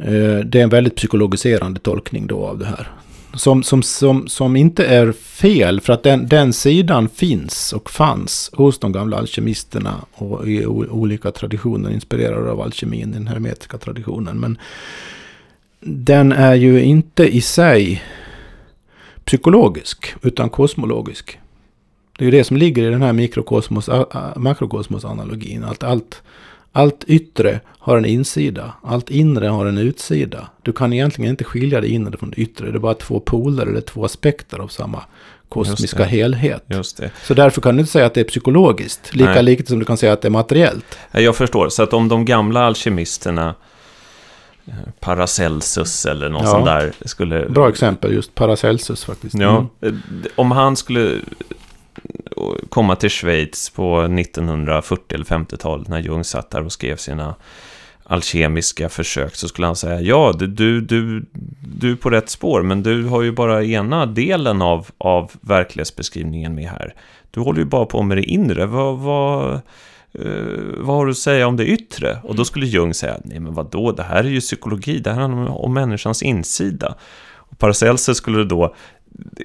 [0.00, 2.88] Eh, det är en väldigt psykologiserande tolkning då av det här
[3.34, 8.50] som, som, som, som inte är fel, för att den, den sidan finns och fanns
[8.52, 14.40] hos de gamla alkemisterna och i olika traditioner inspirerade av alkemin, den hermetiska traditionen.
[14.40, 14.58] Men
[15.80, 18.02] den är ju inte i sig
[19.24, 21.38] psykologisk, utan kosmologisk.
[22.18, 23.88] Det är ju det som ligger i den här mikrokosmos,
[24.36, 25.64] makrokosmos-analogin.
[25.64, 26.22] Allt, allt,
[26.78, 30.48] allt yttre har en insida, allt inre har en utsida.
[30.62, 32.70] Du kan egentligen inte skilja det inre från det yttre.
[32.70, 35.02] Det är bara två poler eller två aspekter av samma
[35.48, 36.64] kosmiska Just helhet.
[36.66, 39.42] Just Så därför kan du inte säga att det är psykologiskt, lika Nej.
[39.42, 40.98] likt som du kan säga att det är materiellt.
[41.12, 43.54] Jag förstår, så att om de gamla alkemisterna
[44.66, 47.48] eh, Paracelsus eller någon ja, sån där skulle...
[47.48, 49.34] Bra exempel, just Paracelsus faktiskt.
[49.38, 50.02] Ja, mm.
[50.36, 51.20] om han skulle
[52.68, 57.34] komma till Schweiz på 1940 eller 50-talet när Jung satt där och skrev sina
[58.08, 60.46] alkemiska försök så skulle han säga ja, du,
[60.80, 61.26] du,
[61.60, 66.54] du är på rätt spår men du har ju bara ena delen av, av verklighetsbeskrivningen
[66.54, 66.94] med här.
[67.30, 68.66] Du håller ju bara på med det inre.
[68.66, 69.60] Vad, vad, eh,
[70.76, 72.18] vad har du att säga om det yttre?
[72.24, 75.20] Och då skulle Jung säga, nej men vadå, det här är ju psykologi, det här
[75.20, 76.94] handlar om, om människans insida.
[77.50, 78.74] Och Paracelsus skulle då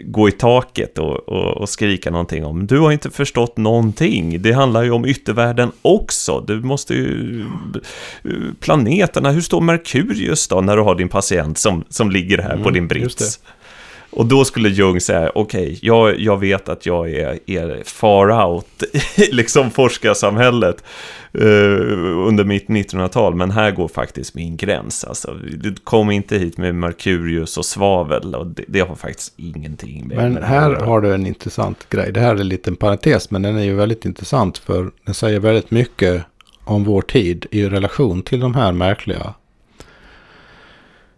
[0.06, 2.68] gå i taket och, och, och, skrika någonting om.
[2.68, 4.42] Du har inte förstått någonting.
[4.42, 6.44] Det handlar ju om yttervärlden också.
[6.48, 7.46] Du måste ju...
[8.60, 12.64] Planeterna, hur står Merkurius då när du har din patient som, som ligger här mm,
[12.64, 13.40] på din brits?
[14.16, 18.46] Och då skulle Jung säga, okej, okay, jag, jag vet att jag är, är far
[18.46, 18.84] out
[19.18, 20.84] i liksom forskarsamhället
[21.34, 25.04] eh, under mitt 1900-tal, men här går faktiskt min gräns.
[25.04, 30.08] Alltså, du kom inte hit med Merkurius och svavel, och det, det har faktiskt ingenting
[30.08, 32.12] med Men här har du en intressant grej.
[32.12, 35.40] Det här är en liten parentes, men den är ju väldigt intressant, för den säger
[35.40, 36.24] väldigt mycket
[36.64, 39.34] om vår tid i relation till de här märkliga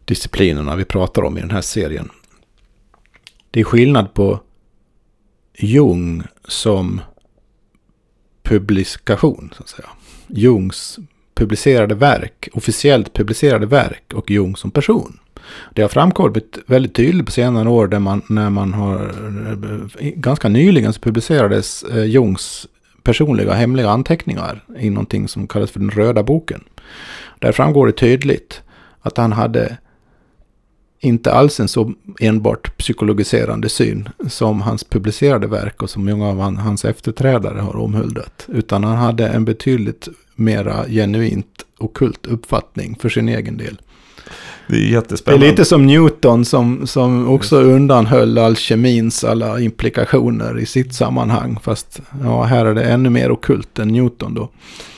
[0.06, 2.10] disciplinerna vi pratar om i den här serien.
[3.56, 4.40] Det är skillnad på
[5.58, 7.02] Jung som
[8.44, 9.88] publikation, så att säga.
[10.28, 11.00] Jungs
[11.36, 15.20] publicerade verk, officiellt publicerade verk och Jung som person.
[15.74, 19.14] Det har framkommit väldigt tydligt på senare år där man, när man har,
[20.00, 22.68] ganska nyligen så publicerades eh, Jungs
[23.04, 26.64] personliga hemliga anteckningar i någonting som kallas för den röda boken.
[27.40, 28.62] Där framgår det tydligt
[29.02, 29.78] att han hade
[31.06, 36.58] inte alls en så enbart psykologiserande syn som hans publicerade verk och som många av
[36.58, 38.46] hans efterträdare har omhuldat.
[38.48, 43.78] Utan han hade en betydligt mera genuint okult uppfattning för sin egen del.
[44.68, 45.46] Det är jättespännande.
[45.46, 51.60] Det är lite som Newton som, som också undanhöll alkemins alla implikationer i sitt sammanhang.
[51.64, 54.50] Fast ja, här är det ännu mer okult än Newton då.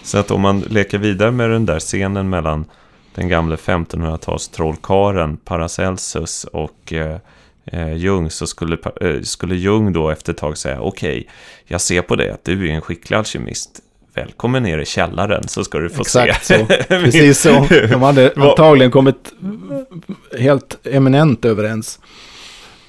[0.03, 2.65] Så att om man leker vidare med den där scenen mellan
[3.17, 7.17] den gamle 1500-tals trollkaren Paracelsus och eh,
[7.65, 11.25] eh, Jung så skulle, eh, skulle Jung då efter ett tag säga okej, okay,
[11.65, 13.79] jag ser på dig att du är en skicklig alkemist.
[14.13, 16.57] Välkommen ner i källaren så ska du få Exakt se.
[16.57, 16.65] så.
[16.87, 17.67] Precis så.
[17.69, 19.33] De hade antagligen kommit
[20.39, 21.99] helt eminent överens.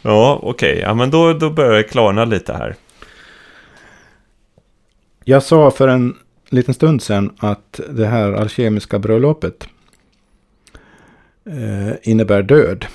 [0.03, 0.71] Ja, okej.
[0.73, 0.83] Okay.
[0.83, 2.75] Ja, men då, då börjar det klarna lite här.
[5.25, 6.17] Jag sa för en
[6.49, 9.69] liten stund sedan att det här alkemiska bröllopet
[11.51, 12.87] Eh, innebär död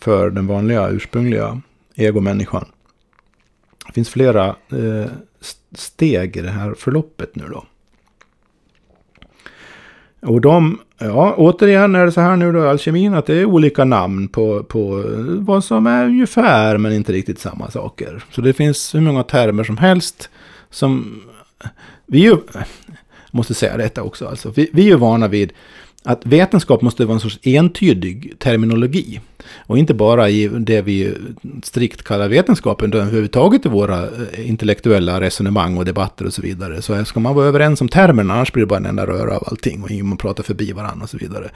[0.00, 1.60] för den vanliga ursprungliga
[1.94, 2.64] egomänniskan.
[3.86, 5.10] Det finns flera eh,
[5.74, 7.64] steg i det här förloppet nu då.
[10.20, 13.84] Och de, ja återigen är det så här nu då alkemin att det är olika
[13.84, 18.24] namn på, på eh, vad som är ungefär men inte riktigt samma saker.
[18.30, 20.30] Så det finns hur många termer som helst
[20.70, 21.20] som
[22.06, 22.36] vi ju,
[23.30, 25.52] måste säga detta också alltså, vi, vi är ju vana vid
[26.06, 29.20] att vetenskap måste vara en sorts entydig terminologi.
[29.56, 31.14] Och inte bara i det vi
[31.62, 36.82] strikt kallar vetenskapen, utan överhuvudtaget i våra eh, intellektuella resonemang och debatter och så vidare.
[36.82, 39.44] Så ska man vara överens om termerna, annars blir det bara en enda röra av
[39.46, 41.50] allting och man pratar förbi varandra och så vidare.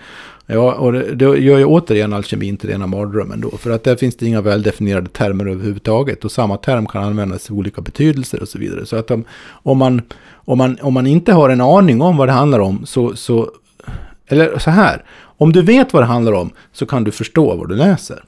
[0.46, 3.96] Ja, och det, det gör ju återigen alkemin till rena mardrömmen då, för att där
[3.96, 8.49] finns det inga väldefinierade termer överhuvudtaget och samma term kan användas i olika betydelser och
[8.49, 8.86] så vidare.
[8.86, 12.28] Så att om, om, man, om, man, om man inte har en aning om vad
[12.28, 13.51] det handlar om så, så
[14.28, 17.68] eller så här, om du vet vad det handlar om så kan du förstå vad
[17.68, 18.24] du läser.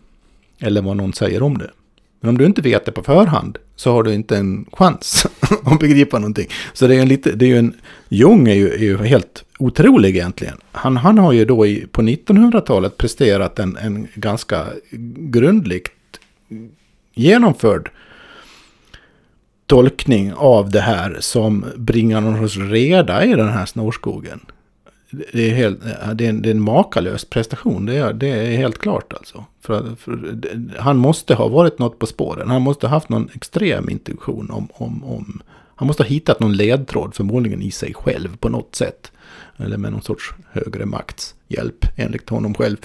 [0.60, 1.70] Eller vad någon säger om det.
[2.20, 5.26] Men om du inte vet det på förhand så har du inte en chans
[5.64, 6.46] att begripa någonting.
[6.72, 7.74] Så det är en lite, det är ju en,
[8.08, 10.56] Jung är ju, är ju helt otrolig egentligen.
[10.72, 14.66] Han, han har ju då i, på 1900-talet presterat en, en ganska
[15.16, 15.90] grundligt
[17.14, 17.90] genomförd
[19.66, 24.40] tolkning av det här som bringar någon sorts reda i den här snårskogen
[25.10, 25.80] det är, helt,
[26.14, 29.44] det, är en, det är en makalös prestation, det är, det är helt klart alltså.
[29.60, 30.34] För, för,
[30.78, 34.68] han måste ha varit något på spåren, han måste ha haft någon extrem intuition om,
[34.72, 35.42] om, om...
[35.76, 39.12] Han måste ha hittat någon ledtråd, förmodligen i sig själv på något sätt.
[39.56, 42.76] Eller med någon sorts högre makts hjälp, enligt honom själv.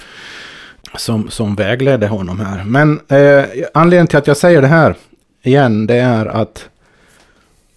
[0.98, 2.64] Som, som vägledde honom här.
[2.64, 4.96] Men eh, anledningen till att jag säger det här
[5.44, 6.70] igen, det är att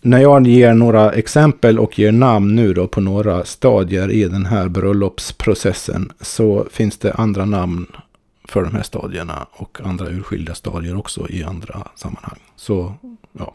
[0.00, 4.46] när jag ger några exempel och ger namn nu då på några stadier i den
[4.46, 7.86] här bröllopsprocessen så finns det andra namn
[8.44, 12.38] för de här stadierna och andra urskilda stadier också i andra sammanhang.
[12.56, 12.94] Så,
[13.32, 13.54] ja.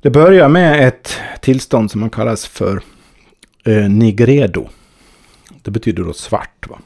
[0.00, 2.82] Det börjar med ett tillstånd som man kallas för
[3.64, 4.68] eh, nigredo.
[5.62, 6.68] Det betyder då svart.
[6.68, 6.78] Va?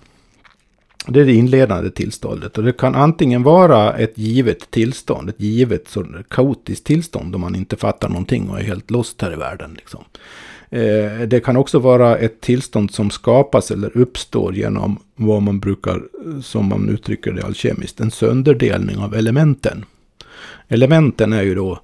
[1.07, 2.59] Det är det inledande tillståndet.
[2.59, 7.55] Och det kan antingen vara ett givet tillstånd, ett givet så kaotiskt tillstånd om man
[7.55, 9.74] inte fattar någonting och är helt lost här i världen.
[9.74, 10.05] Liksom.
[10.70, 16.02] Eh, det kan också vara ett tillstånd som skapas eller uppstår genom vad man brukar,
[16.42, 19.84] som man uttrycker det alkemiskt, en sönderdelning av elementen.
[20.68, 21.80] Elementen är ju då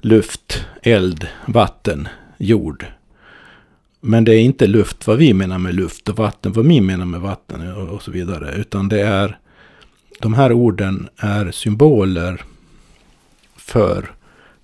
[0.00, 2.86] luft, eld, vatten, jord,
[4.06, 7.04] men det är inte luft vad vi menar med luft och vatten vad vi menar
[7.06, 8.54] med vatten och så vidare.
[8.54, 9.38] Utan det är,
[10.20, 12.42] de här orden är symboler
[13.56, 14.14] för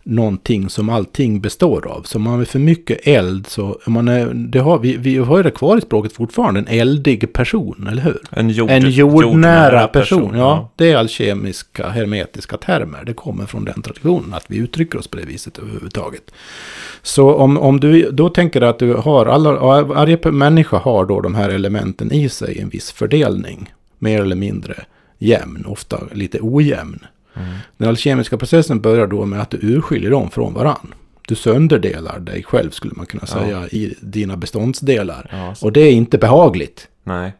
[0.02, 2.02] någonting som allting består av.
[2.02, 5.36] Så om man har för mycket eld så, man är, det har, vi, vi har
[5.36, 8.20] ju det kvar i språket fortfarande, en eldig person, eller hur?
[8.30, 10.70] En, jord, en jordnära, jordnära person, person, ja.
[10.76, 13.04] Det är alkemiska, hermetiska termer.
[13.04, 16.30] Det kommer från den traditionen, att vi uttrycker oss på det viset överhuvudtaget.
[17.02, 21.34] Så om, om du då tänker att du har, alla, varje människa har då de
[21.34, 23.72] här elementen i sig en viss fördelning.
[23.98, 24.74] Mer eller mindre
[25.18, 26.98] jämn, ofta lite ojämn.
[27.40, 27.56] Mm.
[27.76, 30.94] Den alkemiska processen börjar då med att du urskiljer dem från varann.
[31.28, 33.32] Du sönderdelar dig själv skulle man kunna Ja.
[33.42, 35.28] säga i dina beståndsdelar.
[35.32, 36.88] Ja, Och det är inte behagligt.
[37.04, 37.32] nej.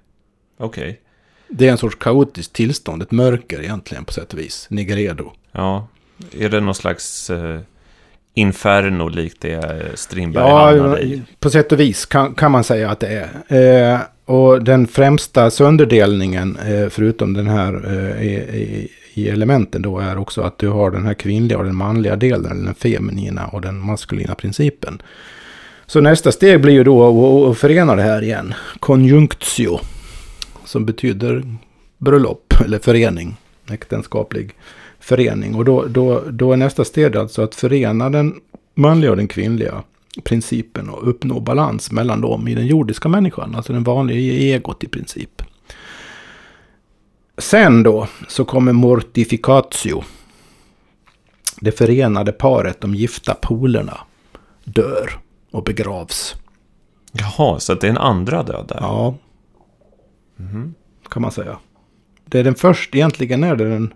[0.59, 1.01] Okej.
[1.49, 4.67] Det är en sorts kaotiskt tillstånd, ett mörker egentligen på sätt och vis.
[4.71, 5.33] Nigredo.
[5.53, 5.87] Ja.
[6.39, 7.61] Är det någon slags eh,
[8.35, 11.23] inferno likt det Strindberg Ja, hamnade i?
[11.41, 13.93] på sätt och vis kan, kan man säga att det är.
[13.95, 18.89] Eh, och den främsta sönderdelningen, eh, förutom den här eh, i,
[19.21, 22.53] i, elementen då, är också att du har den här kvinnliga och den manliga delen,
[22.53, 25.03] eller den feminina och den maskulina principen.
[25.87, 28.55] Så nästa steg blir ju då att- förena det här igen.
[28.81, 29.81] Conjunctio,
[30.65, 31.43] som betyder
[31.99, 33.37] bröllop eller förening,
[33.71, 34.55] äktenskaplig
[35.01, 35.55] förening.
[35.55, 38.35] Och då, då, då är nästa steg alltså att förena den
[38.75, 39.83] manliga och den kvinnliga
[40.25, 44.85] principen och uppnå balans mellan dem i den jordiska människan, alltså den vanliga i egot
[44.85, 45.43] i princip.
[47.41, 50.03] Sen då så kommer mortificatio.
[51.61, 53.99] Det förenade paret, de gifta polerna,
[54.65, 55.11] dör
[55.51, 56.35] och begravs.
[57.13, 58.79] Jaha, så det är en andra död där?
[58.81, 59.15] Ja,
[61.11, 61.57] kan man säga.
[62.25, 63.95] Det är den först, egentligen är det den...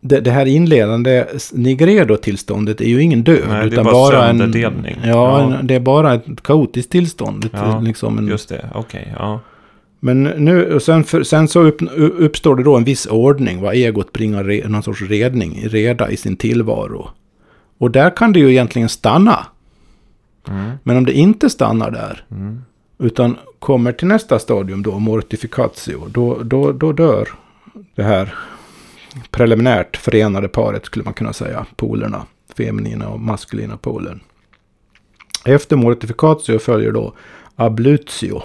[0.00, 3.44] Det, det här inledande Nigredo-tillståndet är ju ingen död.
[3.48, 4.52] Nej, det är bara bara en.
[4.54, 5.40] Ja, Ja.
[5.40, 7.44] En, det är bara ett kaotiskt tillstånd.
[7.44, 9.14] Ett, Ja, liksom en, Just det, okej.
[9.18, 9.40] ja.
[10.04, 13.60] Men nu, och sen, för, sen så upp, uppstår det då en viss ordning.
[13.60, 17.10] Vad egot bringar re, någon sorts redning, reda i sin tillvaro.
[17.78, 19.46] Och där kan det ju egentligen stanna.
[20.48, 22.62] Mm, Men om det inte stannar där, mm.
[22.98, 27.28] utan kommer till nästa stadium då, mortificatio, då, då, då dör
[27.94, 28.34] det här
[29.30, 32.26] preliminärt förenade paret skulle man kunna säga, polerna,
[32.56, 34.20] feminina och maskulina polen.
[35.44, 37.14] Efter mortificatio följer då
[37.56, 38.42] ablutio,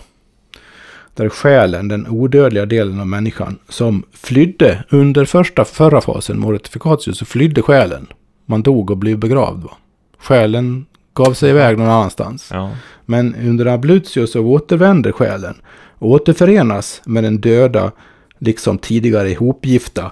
[1.19, 7.25] där själen, den odödliga delen av människan, som flydde under första, förra fasen, mortificatio, så
[7.25, 8.07] flydde själen.
[8.45, 9.63] Man dog och blev begravd.
[9.63, 9.77] Va?
[10.17, 12.49] Själen gav sig iväg någon annanstans.
[12.53, 12.71] Ja.
[13.05, 15.55] Men under ablutio så återvänder själen
[15.97, 17.91] och återförenas med den döda,
[18.37, 20.11] liksom tidigare ihopgifta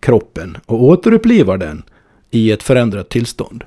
[0.00, 1.82] kroppen och återupplivar den
[2.30, 3.64] i ett förändrat tillstånd.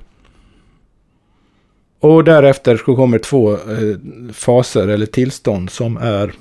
[2.00, 3.58] Och därefter så kommer två eh,
[4.32, 6.32] faser eller tillstånd som är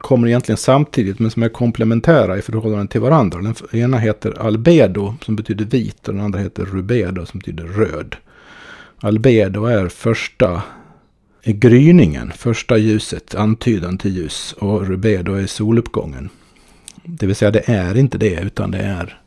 [0.00, 3.40] kommer egentligen samtidigt men som är komplementära i förhållande till varandra.
[3.40, 8.16] Den ena heter albedo som betyder vit och den andra heter rubedo som betyder röd.
[9.00, 10.62] Albedo är första
[11.44, 14.54] gryningen, första ljuset, antydan till ljus.
[14.58, 16.28] Och rubedo är soluppgången.
[17.04, 19.20] Det vill säga det är inte det, utan det är...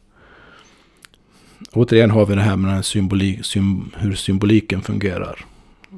[1.71, 5.45] Återigen har vi det här med den här sym, hur symboliken fungerar.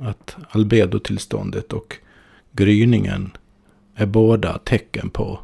[0.01, 1.95] Att albedo-tillståndet och
[2.51, 3.31] gryningen
[3.95, 5.39] är båda tecken på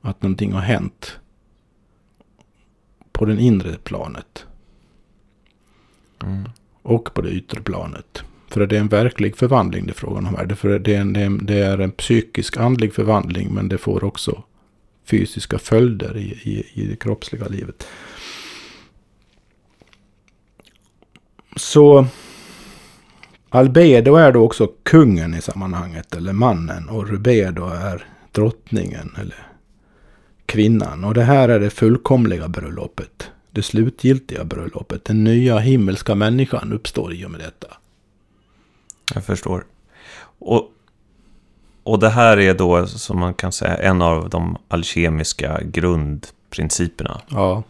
[0.00, 1.18] att någonting har hänt
[3.12, 4.46] på den inre planet
[6.22, 6.44] Mm.
[6.82, 8.22] och på det yttre planet.
[8.48, 10.46] För det är en verklig förvandling det är frågan om här.
[10.46, 14.04] Det, för det, det, är en, det är en psykisk andlig förvandling men det får
[14.04, 14.42] också
[15.04, 17.86] fysiska följder i, i, i det kroppsliga livet.
[21.56, 22.06] Så
[23.56, 26.88] Albedo är då också kungen i sammanhanget, eller mannen.
[26.88, 29.46] Och Rubedo är drottningen, eller
[30.46, 31.04] kvinnan.
[31.04, 33.30] Och det här är det fullkomliga bröllopet.
[33.50, 35.04] Det slutgiltiga bröllopet.
[35.04, 37.66] Den nya himmelska människan uppstår i och med detta.
[39.14, 39.64] Jag förstår.
[40.38, 40.72] Och,
[41.82, 47.20] och det här är då, som man kan säga, en av de alkemiska grundprinciperna.
[47.28, 47.62] Ja.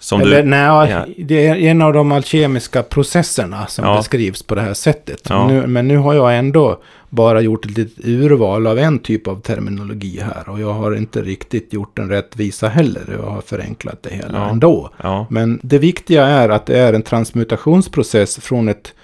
[0.00, 0.48] Som Eller du...
[0.48, 1.06] nej, ja.
[1.24, 3.96] det är en av de alkemiska processerna som Ja.
[3.96, 5.20] beskrivs på det här sättet.
[5.28, 5.46] Ja.
[5.48, 6.80] Nu, men nu har jag ändå
[7.10, 10.48] bara gjort ett litet urval av en typ av terminologi här.
[10.48, 13.02] Och jag har inte riktigt gjort en rättvisa heller.
[13.22, 14.48] Jag har förenklat det hela Ja.
[14.48, 14.90] ändå.
[15.30, 18.94] Men det viktiga är att det är en transmutationsprocess från ett,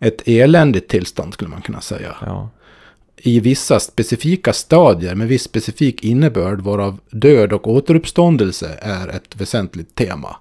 [0.00, 2.16] ett eländigt tillstånd skulle man kunna säga.
[3.16, 9.94] I vissa specifika stadier med viss specifik innebörd varav död och återuppståndelse är ett väsentligt
[9.94, 10.36] tema.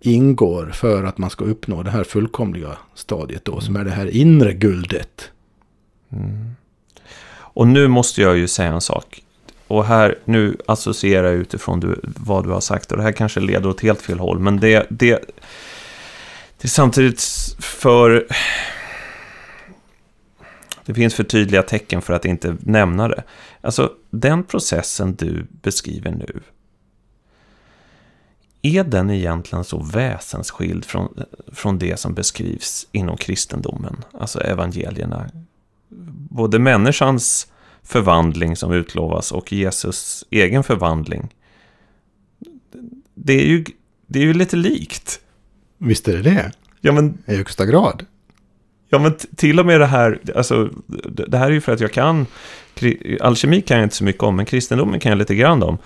[0.00, 4.16] Ingår för att man ska uppnå det här fullkomliga stadiet då som är det här
[4.16, 5.30] inre guldet.
[6.12, 6.50] Mm.
[7.36, 9.22] Och nu måste jag ju säga en sak.
[9.66, 12.90] Och här, nu associerar jag utifrån du, vad du har sagt.
[12.92, 14.38] Och det här kanske leder åt helt fel håll.
[14.38, 15.24] Men det, det,
[16.58, 17.22] det är samtidigt
[17.58, 18.26] för...
[20.86, 23.22] Det finns för tydliga tecken för att inte nämna det.
[23.60, 26.40] Alltså, den processen du beskriver nu.
[28.62, 34.04] Är den egentligen så väsensskild från, från det som beskrivs inom kristendomen?
[34.12, 35.30] Alltså evangelierna.
[36.30, 41.34] Både människans förvandling som utlovas och Jesus egen förvandling.
[43.14, 43.64] Det är ju,
[44.06, 45.20] det är ju lite likt.
[45.78, 46.52] Visst är det det?
[46.80, 48.06] Ja, men, I högsta grad.
[48.94, 50.70] Ja, men till och med det här, alltså,
[51.28, 52.26] det här är ju för att jag kan,
[53.20, 55.78] alkemi kan jag inte så mycket om, men kristendomen kan jag lite grann om.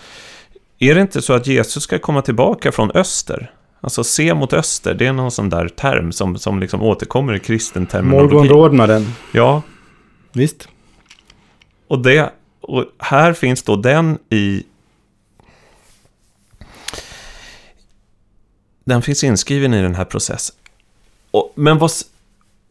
[0.78, 3.50] Är det inte så att Jesus ska komma tillbaka från öster?
[3.80, 7.38] Alltså se mot öster, det är någon sån där term som, som liksom återkommer i
[7.38, 8.34] kristen terminologi.
[8.34, 9.06] Morgonrodnaden.
[9.32, 9.62] Ja,
[10.32, 10.68] Visst.
[11.88, 14.62] och, det, och här finns då den i...
[18.84, 20.56] Den finns inskriven i den här processen.
[21.30, 21.90] Och, men vad,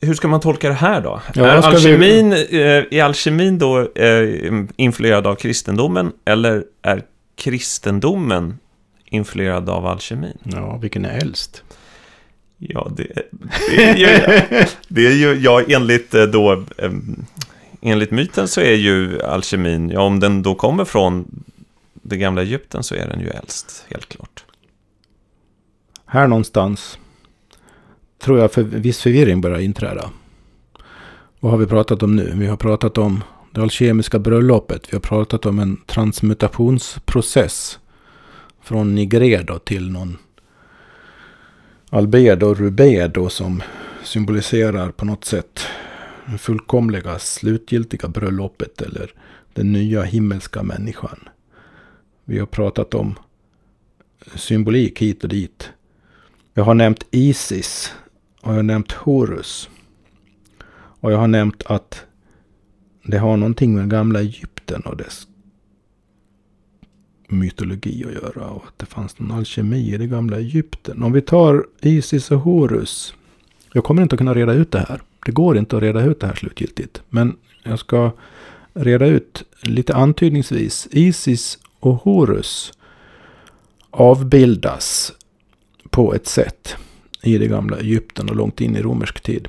[0.02, 1.22] hur ska man tolka det här då?
[1.34, 7.04] Ja, är, ska vi- alkemin, eh, är alkemin då eh, influerad av kristendomen eller är
[7.36, 8.60] kristendomen
[9.06, 10.38] influerad av alkemin?
[10.44, 11.64] Ja, vilken är äldst?
[12.58, 13.08] Ja, det,
[13.76, 14.06] det är ju,
[14.88, 16.66] det är ju ja, enligt eh, då,
[17.82, 21.44] enligt myten så är ju alkemin, ja om den då kommer från
[21.94, 24.44] det gamla Egypten så är den ju äldst, helt klart.
[26.06, 26.98] Här någonstans
[28.20, 30.12] tror jag för viss förvirring börjar inträda.
[31.40, 32.34] Vad har vi pratat om nu?
[32.36, 34.88] Vi har pratat om det alkemiska bröllopet.
[34.90, 37.80] Vi har pratat om en transmutationsprocess
[38.62, 40.18] från nigredo till någon
[41.90, 43.64] albedo rubedo som
[44.04, 45.60] symboliserar på något sätt
[46.32, 49.12] det fullkomliga slutgiltiga bröllopet eller
[49.54, 51.30] den nya himmelska människan.
[52.26, 53.16] Vi har pratat om
[54.36, 55.70] symbolik hit och dit.
[56.54, 57.94] Jag har nämnt Isis
[58.48, 59.70] har jag nämnt Horus.
[60.76, 62.06] Och jag har nämnt att
[63.04, 65.28] det har någonting med gamla Egypten och dess
[67.28, 68.50] mytologi att göra.
[68.50, 71.04] Och att det fanns någon alkemi i det gamla Egypten.
[71.04, 73.14] Om vi tar Isis och Horus.
[73.74, 75.02] Jag kommer inte att kunna reda ut det här.
[75.26, 77.02] Det går inte att reda ut det här slutgiltigt.
[77.10, 78.12] Men jag ska
[78.74, 80.88] reda ut lite antydningsvis.
[80.92, 82.74] Isis och Horus
[83.92, 85.14] avbildas
[85.90, 86.78] på ett sätt
[87.24, 89.48] i det gamla Egypten och långt in i romersk tid.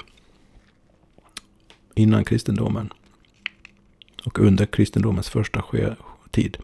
[1.95, 2.93] Innan kristendomen.
[4.25, 5.65] Och under kristendomens första
[6.31, 6.57] tid.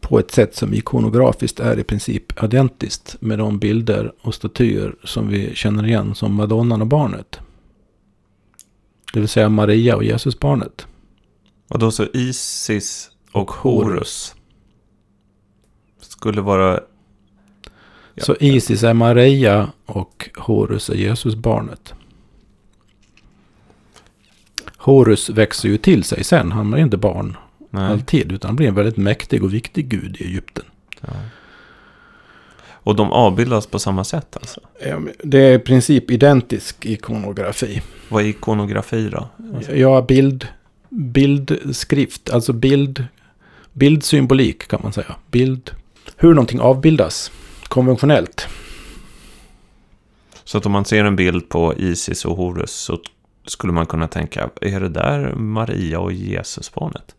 [0.00, 5.28] På ett sätt som ikonografiskt är i princip identiskt med de bilder och statyer som
[5.28, 7.40] vi känner igen som Madonnan och barnet.
[9.12, 10.86] Det vill säga Maria och Jesusbarnet.
[11.68, 14.34] Och då så Isis och Horus
[15.98, 16.80] skulle vara...
[18.18, 18.24] Ja.
[18.24, 21.94] Så Isis är Maria och Horus är Jesusbarnet.
[24.76, 26.52] Horus växer ju till sig sen.
[26.52, 27.36] Han är inte barn
[27.70, 27.84] Nej.
[27.92, 28.32] alltid.
[28.32, 30.64] Utan han blir en väldigt mäktig och viktig gud i Egypten.
[31.00, 31.08] Ja.
[32.70, 34.60] Och de avbildas på samma sätt alltså?
[35.22, 37.82] Det är i princip identisk ikonografi.
[38.08, 39.28] Vad är ikonografi då?
[39.56, 40.46] Alltså, Ja, bild,
[40.88, 42.30] bildskrift.
[42.30, 43.04] Alltså bild,
[43.72, 45.16] bildsymbolik kan man säga.
[45.30, 45.70] Bild.
[46.16, 47.32] Hur någonting avbildas
[47.68, 48.48] konventionellt.
[50.44, 52.98] Så att om man ser en bild på Isis och Horus så
[53.46, 57.14] skulle man kunna tänka, är det där Maria och Jesusbarnet?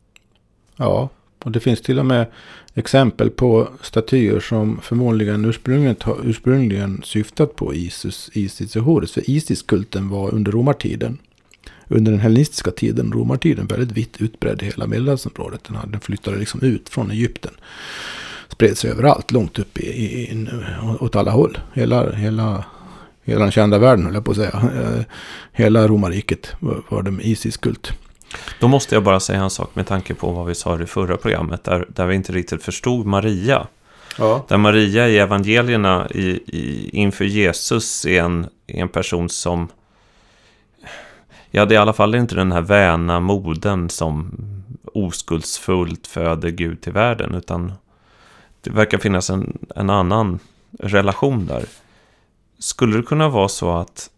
[0.76, 1.10] Ja,
[1.44, 2.26] och det finns till och med
[2.74, 9.12] exempel på statyer som förmodligen ursprungligen, ursprungligen syftat på Isis, Isis och Horus.
[9.12, 11.18] För Isis-kulten var under romartiden,
[11.88, 15.70] under den hellenistiska tiden, romartiden, väldigt vitt utbredd i hela medelhavsområdet.
[15.88, 17.54] Den, flyttade liksom ut från Egypten.
[18.60, 20.48] Spred sig överallt, långt upp i, i,
[21.00, 21.58] åt alla håll.
[21.74, 22.66] Hela, hela,
[23.24, 24.62] hela den kända världen, höll jag på att säga.
[24.76, 25.04] Eh,
[25.52, 27.92] Hela romarriket var, var det med Isis-kult.
[28.60, 30.86] Då måste jag bara säga en sak med tanke på vad vi sa i det
[30.86, 33.68] förra programmet, där, där vi inte riktigt förstod Maria.
[34.18, 34.46] Ja.
[34.48, 39.68] Där Maria i evangelierna i, i, inför Jesus är en, är en person som...
[41.52, 44.32] Ja, det är i alla fall inte den här väna moden som
[44.94, 47.74] oskuldsfullt föder Gud till världen, utan
[48.62, 50.40] det verkar finnas en, en annan
[50.80, 51.66] relation där.
[52.60, 54.10] Skulle det kunna vara så att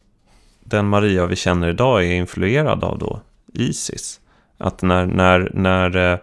[0.59, 3.21] den Maria vi känner idag är influerad av då
[3.53, 4.19] Isis?
[4.57, 6.19] Att när, när, när, eh,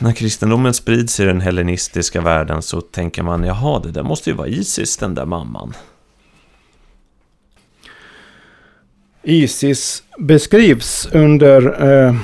[0.00, 4.36] när kristendomen sprids i den hellenistiska världen så tänker man, jaha, det där måste ju
[4.36, 5.74] vara Isis, den där mamman.
[9.22, 12.16] Isis beskrivs under eh,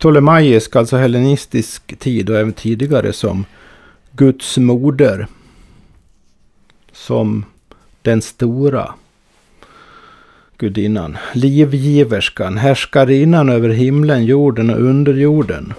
[0.00, 3.44] ptolemaisk, alltså hellenistisk tid och även tidigare som
[4.12, 5.26] Guds moder.
[6.92, 7.44] Som
[8.02, 8.94] den stora
[10.58, 11.16] gudinnan.
[11.32, 15.72] Livgiverskan, härskarinnan över himlen, jorden och underjorden.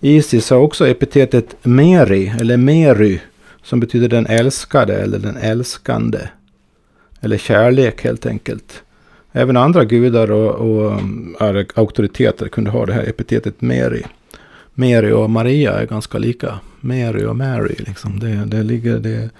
[0.00, 3.18] Isis har också epitetet Meri, eller Mery,
[3.62, 6.18] som betyder den älskade eller den älskande.
[7.20, 8.82] Eller kärlek helt enkelt.
[9.32, 11.00] Även andra gudar och, och
[11.74, 14.02] auktoriteter kunde ha det här epitetet Meri.
[14.74, 16.60] Mary och Maria är ganska lika.
[16.80, 18.18] Mary och Mary, liksom.
[18.18, 19.30] det, det ligger det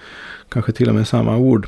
[0.49, 1.67] kanske till och med samma ord.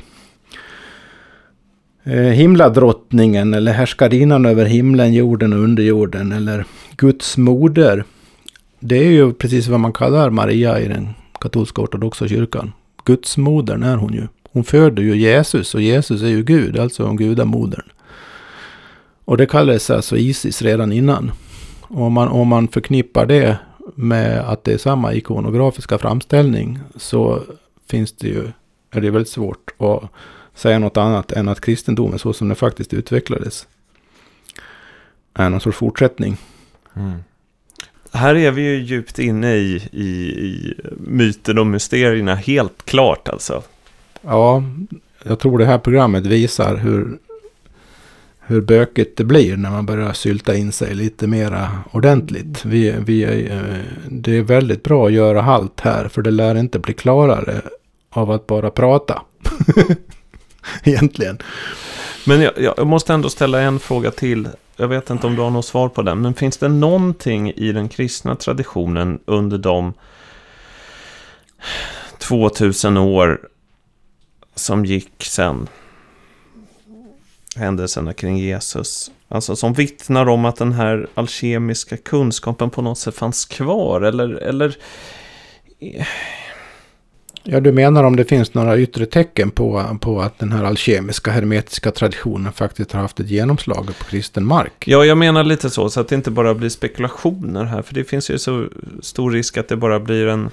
[2.03, 6.65] Eh, himladrottningen eller härskarinnan över himlen, jorden och underjorden eller
[6.97, 8.03] Guds moder.
[8.79, 11.09] Det är ju precis vad man kallar Maria i den
[11.41, 12.71] katolska ortodoxa kyrkan.
[13.05, 14.27] Gudsmodern är hon ju.
[14.51, 17.85] Hon föder ju Jesus och Jesus är ju Gud, alltså gudamodern.
[19.25, 21.31] Och det kallades alltså Isis redan innan.
[21.81, 23.57] Om man, om man förknippar det
[23.95, 27.43] med att det är samma ikonografiska framställning så
[27.87, 28.47] finns det ju,
[28.91, 30.03] är det väldigt svårt att
[30.53, 33.67] säga något annat än att kristendomen så som den faktiskt utvecklades
[35.33, 36.37] är någon sorts fortsättning.
[36.93, 37.23] Mm.
[38.11, 43.63] Här är vi ju djupt inne i, i, i myten och mysterierna, helt klart alltså.
[44.21, 44.63] Ja,
[45.23, 47.19] jag tror det här programmet visar hur
[48.47, 52.65] hur bökigt det blir när man börjar sylta in sig lite mera ordentligt.
[52.65, 53.61] Vi, vi, eh,
[54.09, 57.61] det är väldigt bra att göra halt här för det lär inte bli klarare
[58.09, 59.21] av att bara prata.
[60.83, 61.37] Egentligen.
[62.27, 64.47] Men jag, jag, måste ändå ställa en fråga till.
[64.75, 66.21] Jag vet inte om du har något svar på den.
[66.21, 69.93] Men finns det någonting i den kristna traditionen under de
[72.17, 73.39] 2000 år
[74.55, 75.67] som gick sen
[77.55, 79.11] händelserna kring Jesus.
[79.27, 84.01] Alltså som vittnar om att den här alkemiska kunskapen på något sätt fanns kvar.
[84.01, 84.77] Eller, eller...
[87.47, 91.31] Ja, du menar om det finns några yttre tecken på, på att den här alkemiska
[91.31, 94.87] hermetiska traditionen faktiskt har haft ett genomslag på kristen mark?
[94.87, 97.81] Ja, jag menar lite så, så att det inte bara blir spekulationer här.
[97.81, 98.67] För det finns ju så
[99.01, 100.49] stor risk att det bara blir en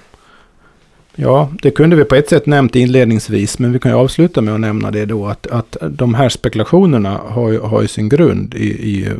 [1.15, 4.53] Ja, det kunde vi på ett sätt nämnt inledningsvis, men vi kan ju avsluta med
[4.53, 8.53] att nämna det då att, att de här spekulationerna har ju, har ju sin grund
[8.53, 9.11] i, i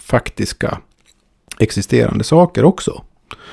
[0.00, 0.78] faktiska
[1.58, 3.02] existerande saker också.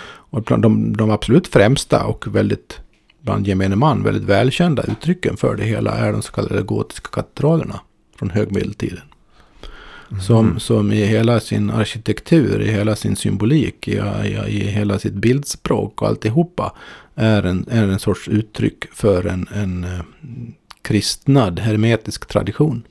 [0.03, 2.79] Och bland de, de absolut främsta och väldigt
[3.21, 7.79] bland gemene man väldigt välkända uttrycken för det hela är de så kallade gotiska katedralerna
[8.19, 9.01] från högmedeltiden.
[10.11, 10.21] Mm.
[10.21, 15.13] Som, som i hela sin arkitektur, i hela sin symbolik, i, i, i hela sitt
[15.13, 16.73] bildspråk och alltihopa
[17.15, 19.99] är en, är en sorts uttryck för en, en eh,
[20.81, 22.83] kristnad, hermetisk tradition.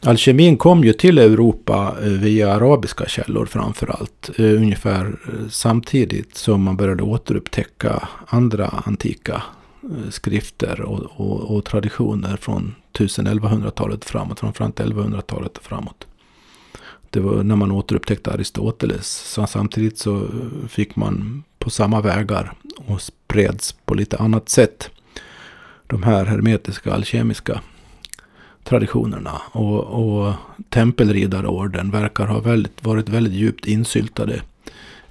[0.00, 4.30] Alkemin kom ju till Europa eh, via arabiska källor framförallt.
[4.38, 5.18] Eh, ungefär
[5.50, 9.42] samtidigt som man började återupptäcka andra antika
[10.10, 14.40] skrifter och, och, och traditioner från 1000-1100-talet framåt.
[14.40, 16.06] Framförallt 1100-talet och framåt.
[17.10, 19.06] Det var när man återupptäckte Aristoteles.
[19.06, 20.28] Så samtidigt så
[20.68, 24.90] fick man på samma vägar och spreds på lite annat sätt.
[25.86, 27.60] De här hermetiska alkemiska
[28.64, 29.32] traditionerna.
[29.52, 30.34] Och, och
[30.70, 34.42] tempelriddarorden verkar ha väldigt, varit väldigt djupt insyltade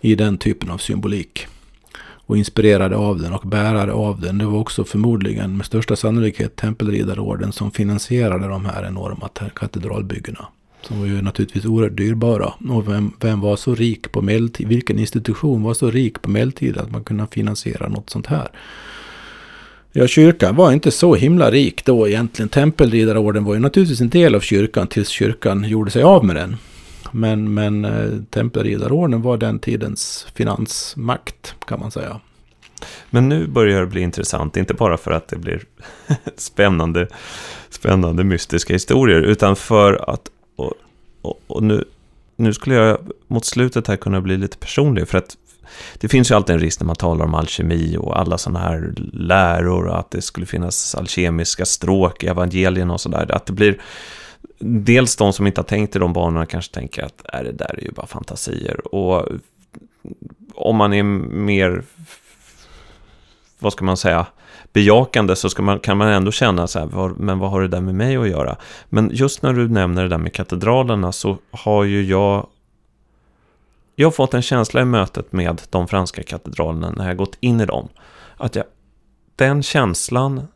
[0.01, 1.47] i den typen av symbolik.
[1.97, 4.37] Och inspirerade av den och bärare av den.
[4.37, 10.47] Det var också förmodligen med största sannolikhet tempelriddarorden som finansierade de här enorma katedralbyggena.
[10.87, 12.53] Som var ju naturligtvis oerhört dyrbara.
[12.69, 14.67] Och vem, vem var så rik på medeltid?
[14.67, 18.47] Vilken institution var så rik på medeltid att man kunde finansiera något sånt här?
[19.91, 22.49] Ja, kyrkan var inte så himla rik då egentligen.
[22.49, 26.57] Tempelriddarorden var ju naturligtvis en del av kyrkan tills kyrkan gjorde sig av med den.
[27.11, 32.19] Men, men eh, tempelriddarorden var den tidens finansmakt kan man säga.
[33.09, 35.63] Men nu börjar det bli intressant, inte bara för att det blir
[36.37, 37.07] spännande,
[37.69, 40.73] spännande mystiska historier, utan för att och,
[41.21, 41.85] och, och, nu,
[42.35, 42.97] nu skulle jag
[43.27, 45.37] mot slutet här kunna bli lite personlig, för att
[45.97, 48.93] det finns ju alltid en risk när man talar om alkemi och alla sådana här
[49.13, 53.81] läror, att det skulle finnas alkemiska stråk i evangelierna och sådär, att det blir
[54.59, 57.75] Dels de som inte har tänkt i de banorna kanske tänker att är det där
[57.79, 58.95] är ju bara fantasier.
[58.95, 59.27] Och
[60.55, 61.83] om man är mer,
[63.59, 64.25] vad ska man säga,
[64.75, 67.67] bejakande så ska man, kan man ändå känna så här, var, men vad har det
[67.67, 68.57] där med mig att göra?
[68.89, 72.47] Men just när du nämner det där med katedralerna så har ju jag
[73.95, 77.61] jag har fått en känsla i mötet med de franska katedralerna när jag gått in
[77.61, 77.89] i dem.
[78.37, 78.65] Att jag,
[79.35, 80.47] den känslan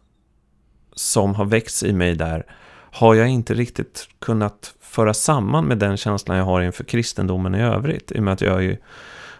[0.93, 2.45] som har väckts i mig där
[2.91, 7.61] har jag inte riktigt kunnat föra samman med den känslan jag har inför kristendomen i
[7.61, 8.11] övrigt.
[8.11, 8.80] I och med att jag är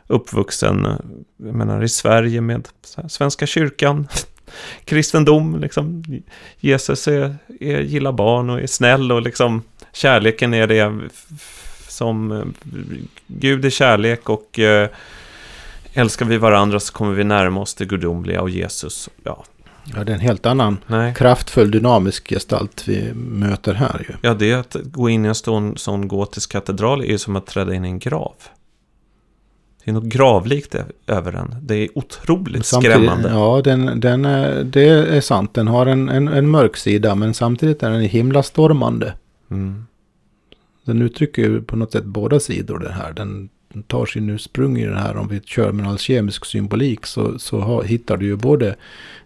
[0.08, 0.88] uppvuxen
[1.38, 2.68] jag menar, i Sverige med
[3.08, 4.08] Svenska kyrkan,
[4.86, 6.04] kristendom, liksom,
[6.60, 11.00] Jesus är, är, gillar barn och är snäll och liksom kärleken är det
[11.88, 12.44] som eh,
[13.28, 14.90] Gud är kärlek och eh,
[15.94, 19.10] älskar vi varandra så kommer vi närma oss det gudomliga och Jesus.
[19.24, 19.46] Ja,
[19.96, 21.14] Ja, det är en helt annan Nej.
[21.16, 24.16] kraftfull dynamisk gestalt vi möter här ju.
[24.22, 27.48] Ja, det att gå in i en sån, sån gotisk katedral är ju som att
[27.48, 28.34] träda in i en grav.
[29.84, 30.76] Det är något gravlikt
[31.08, 31.56] över den.
[31.62, 33.30] Det är otroligt samtidigt, skrämmande.
[33.30, 35.54] Ja, den, den är, det är sant.
[35.54, 39.14] Den har en, en, en mörk sida, men samtidigt är den himlastormande.
[39.52, 39.86] Mm.
[40.86, 43.14] Den uttrycker ju på något sätt båda sidor det här.
[43.14, 43.50] Den
[43.88, 47.84] tar sin ursprung i det här, om vi kör med alkemisk symbolik, så, så har,
[47.84, 48.76] hittar du ju både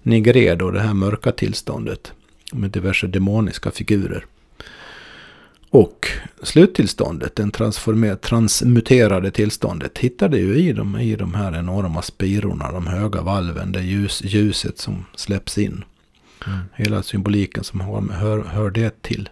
[0.01, 2.13] Nigred och det här mörka tillståndet
[2.51, 4.25] med diverse demoniska figurer.
[5.73, 6.07] Och
[6.43, 7.51] sluttillståndet, den
[8.21, 13.71] transmuterade tillståndet, hittar du ju i de, i de här enorma spirorna, de höga valven,
[13.71, 15.83] det ljus, ljuset som släpps in.
[16.47, 16.59] Mm.
[16.75, 19.29] Hela symboliken som hör, hör, hör det till.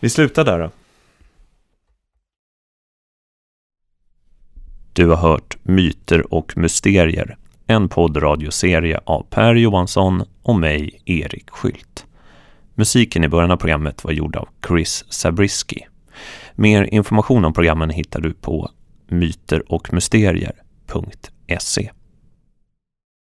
[0.00, 0.70] Vi slutar där då.
[4.92, 7.36] Du har hört Myter och mysterier,
[7.66, 12.06] en poddradioserie av Per Johansson och mig, Erik Skylt.
[12.74, 15.86] Musiken i början av programmet var gjord av Chris Zabriskie.
[16.54, 18.70] Mer information om programmen hittar du på
[19.08, 21.90] myterochmysterier.se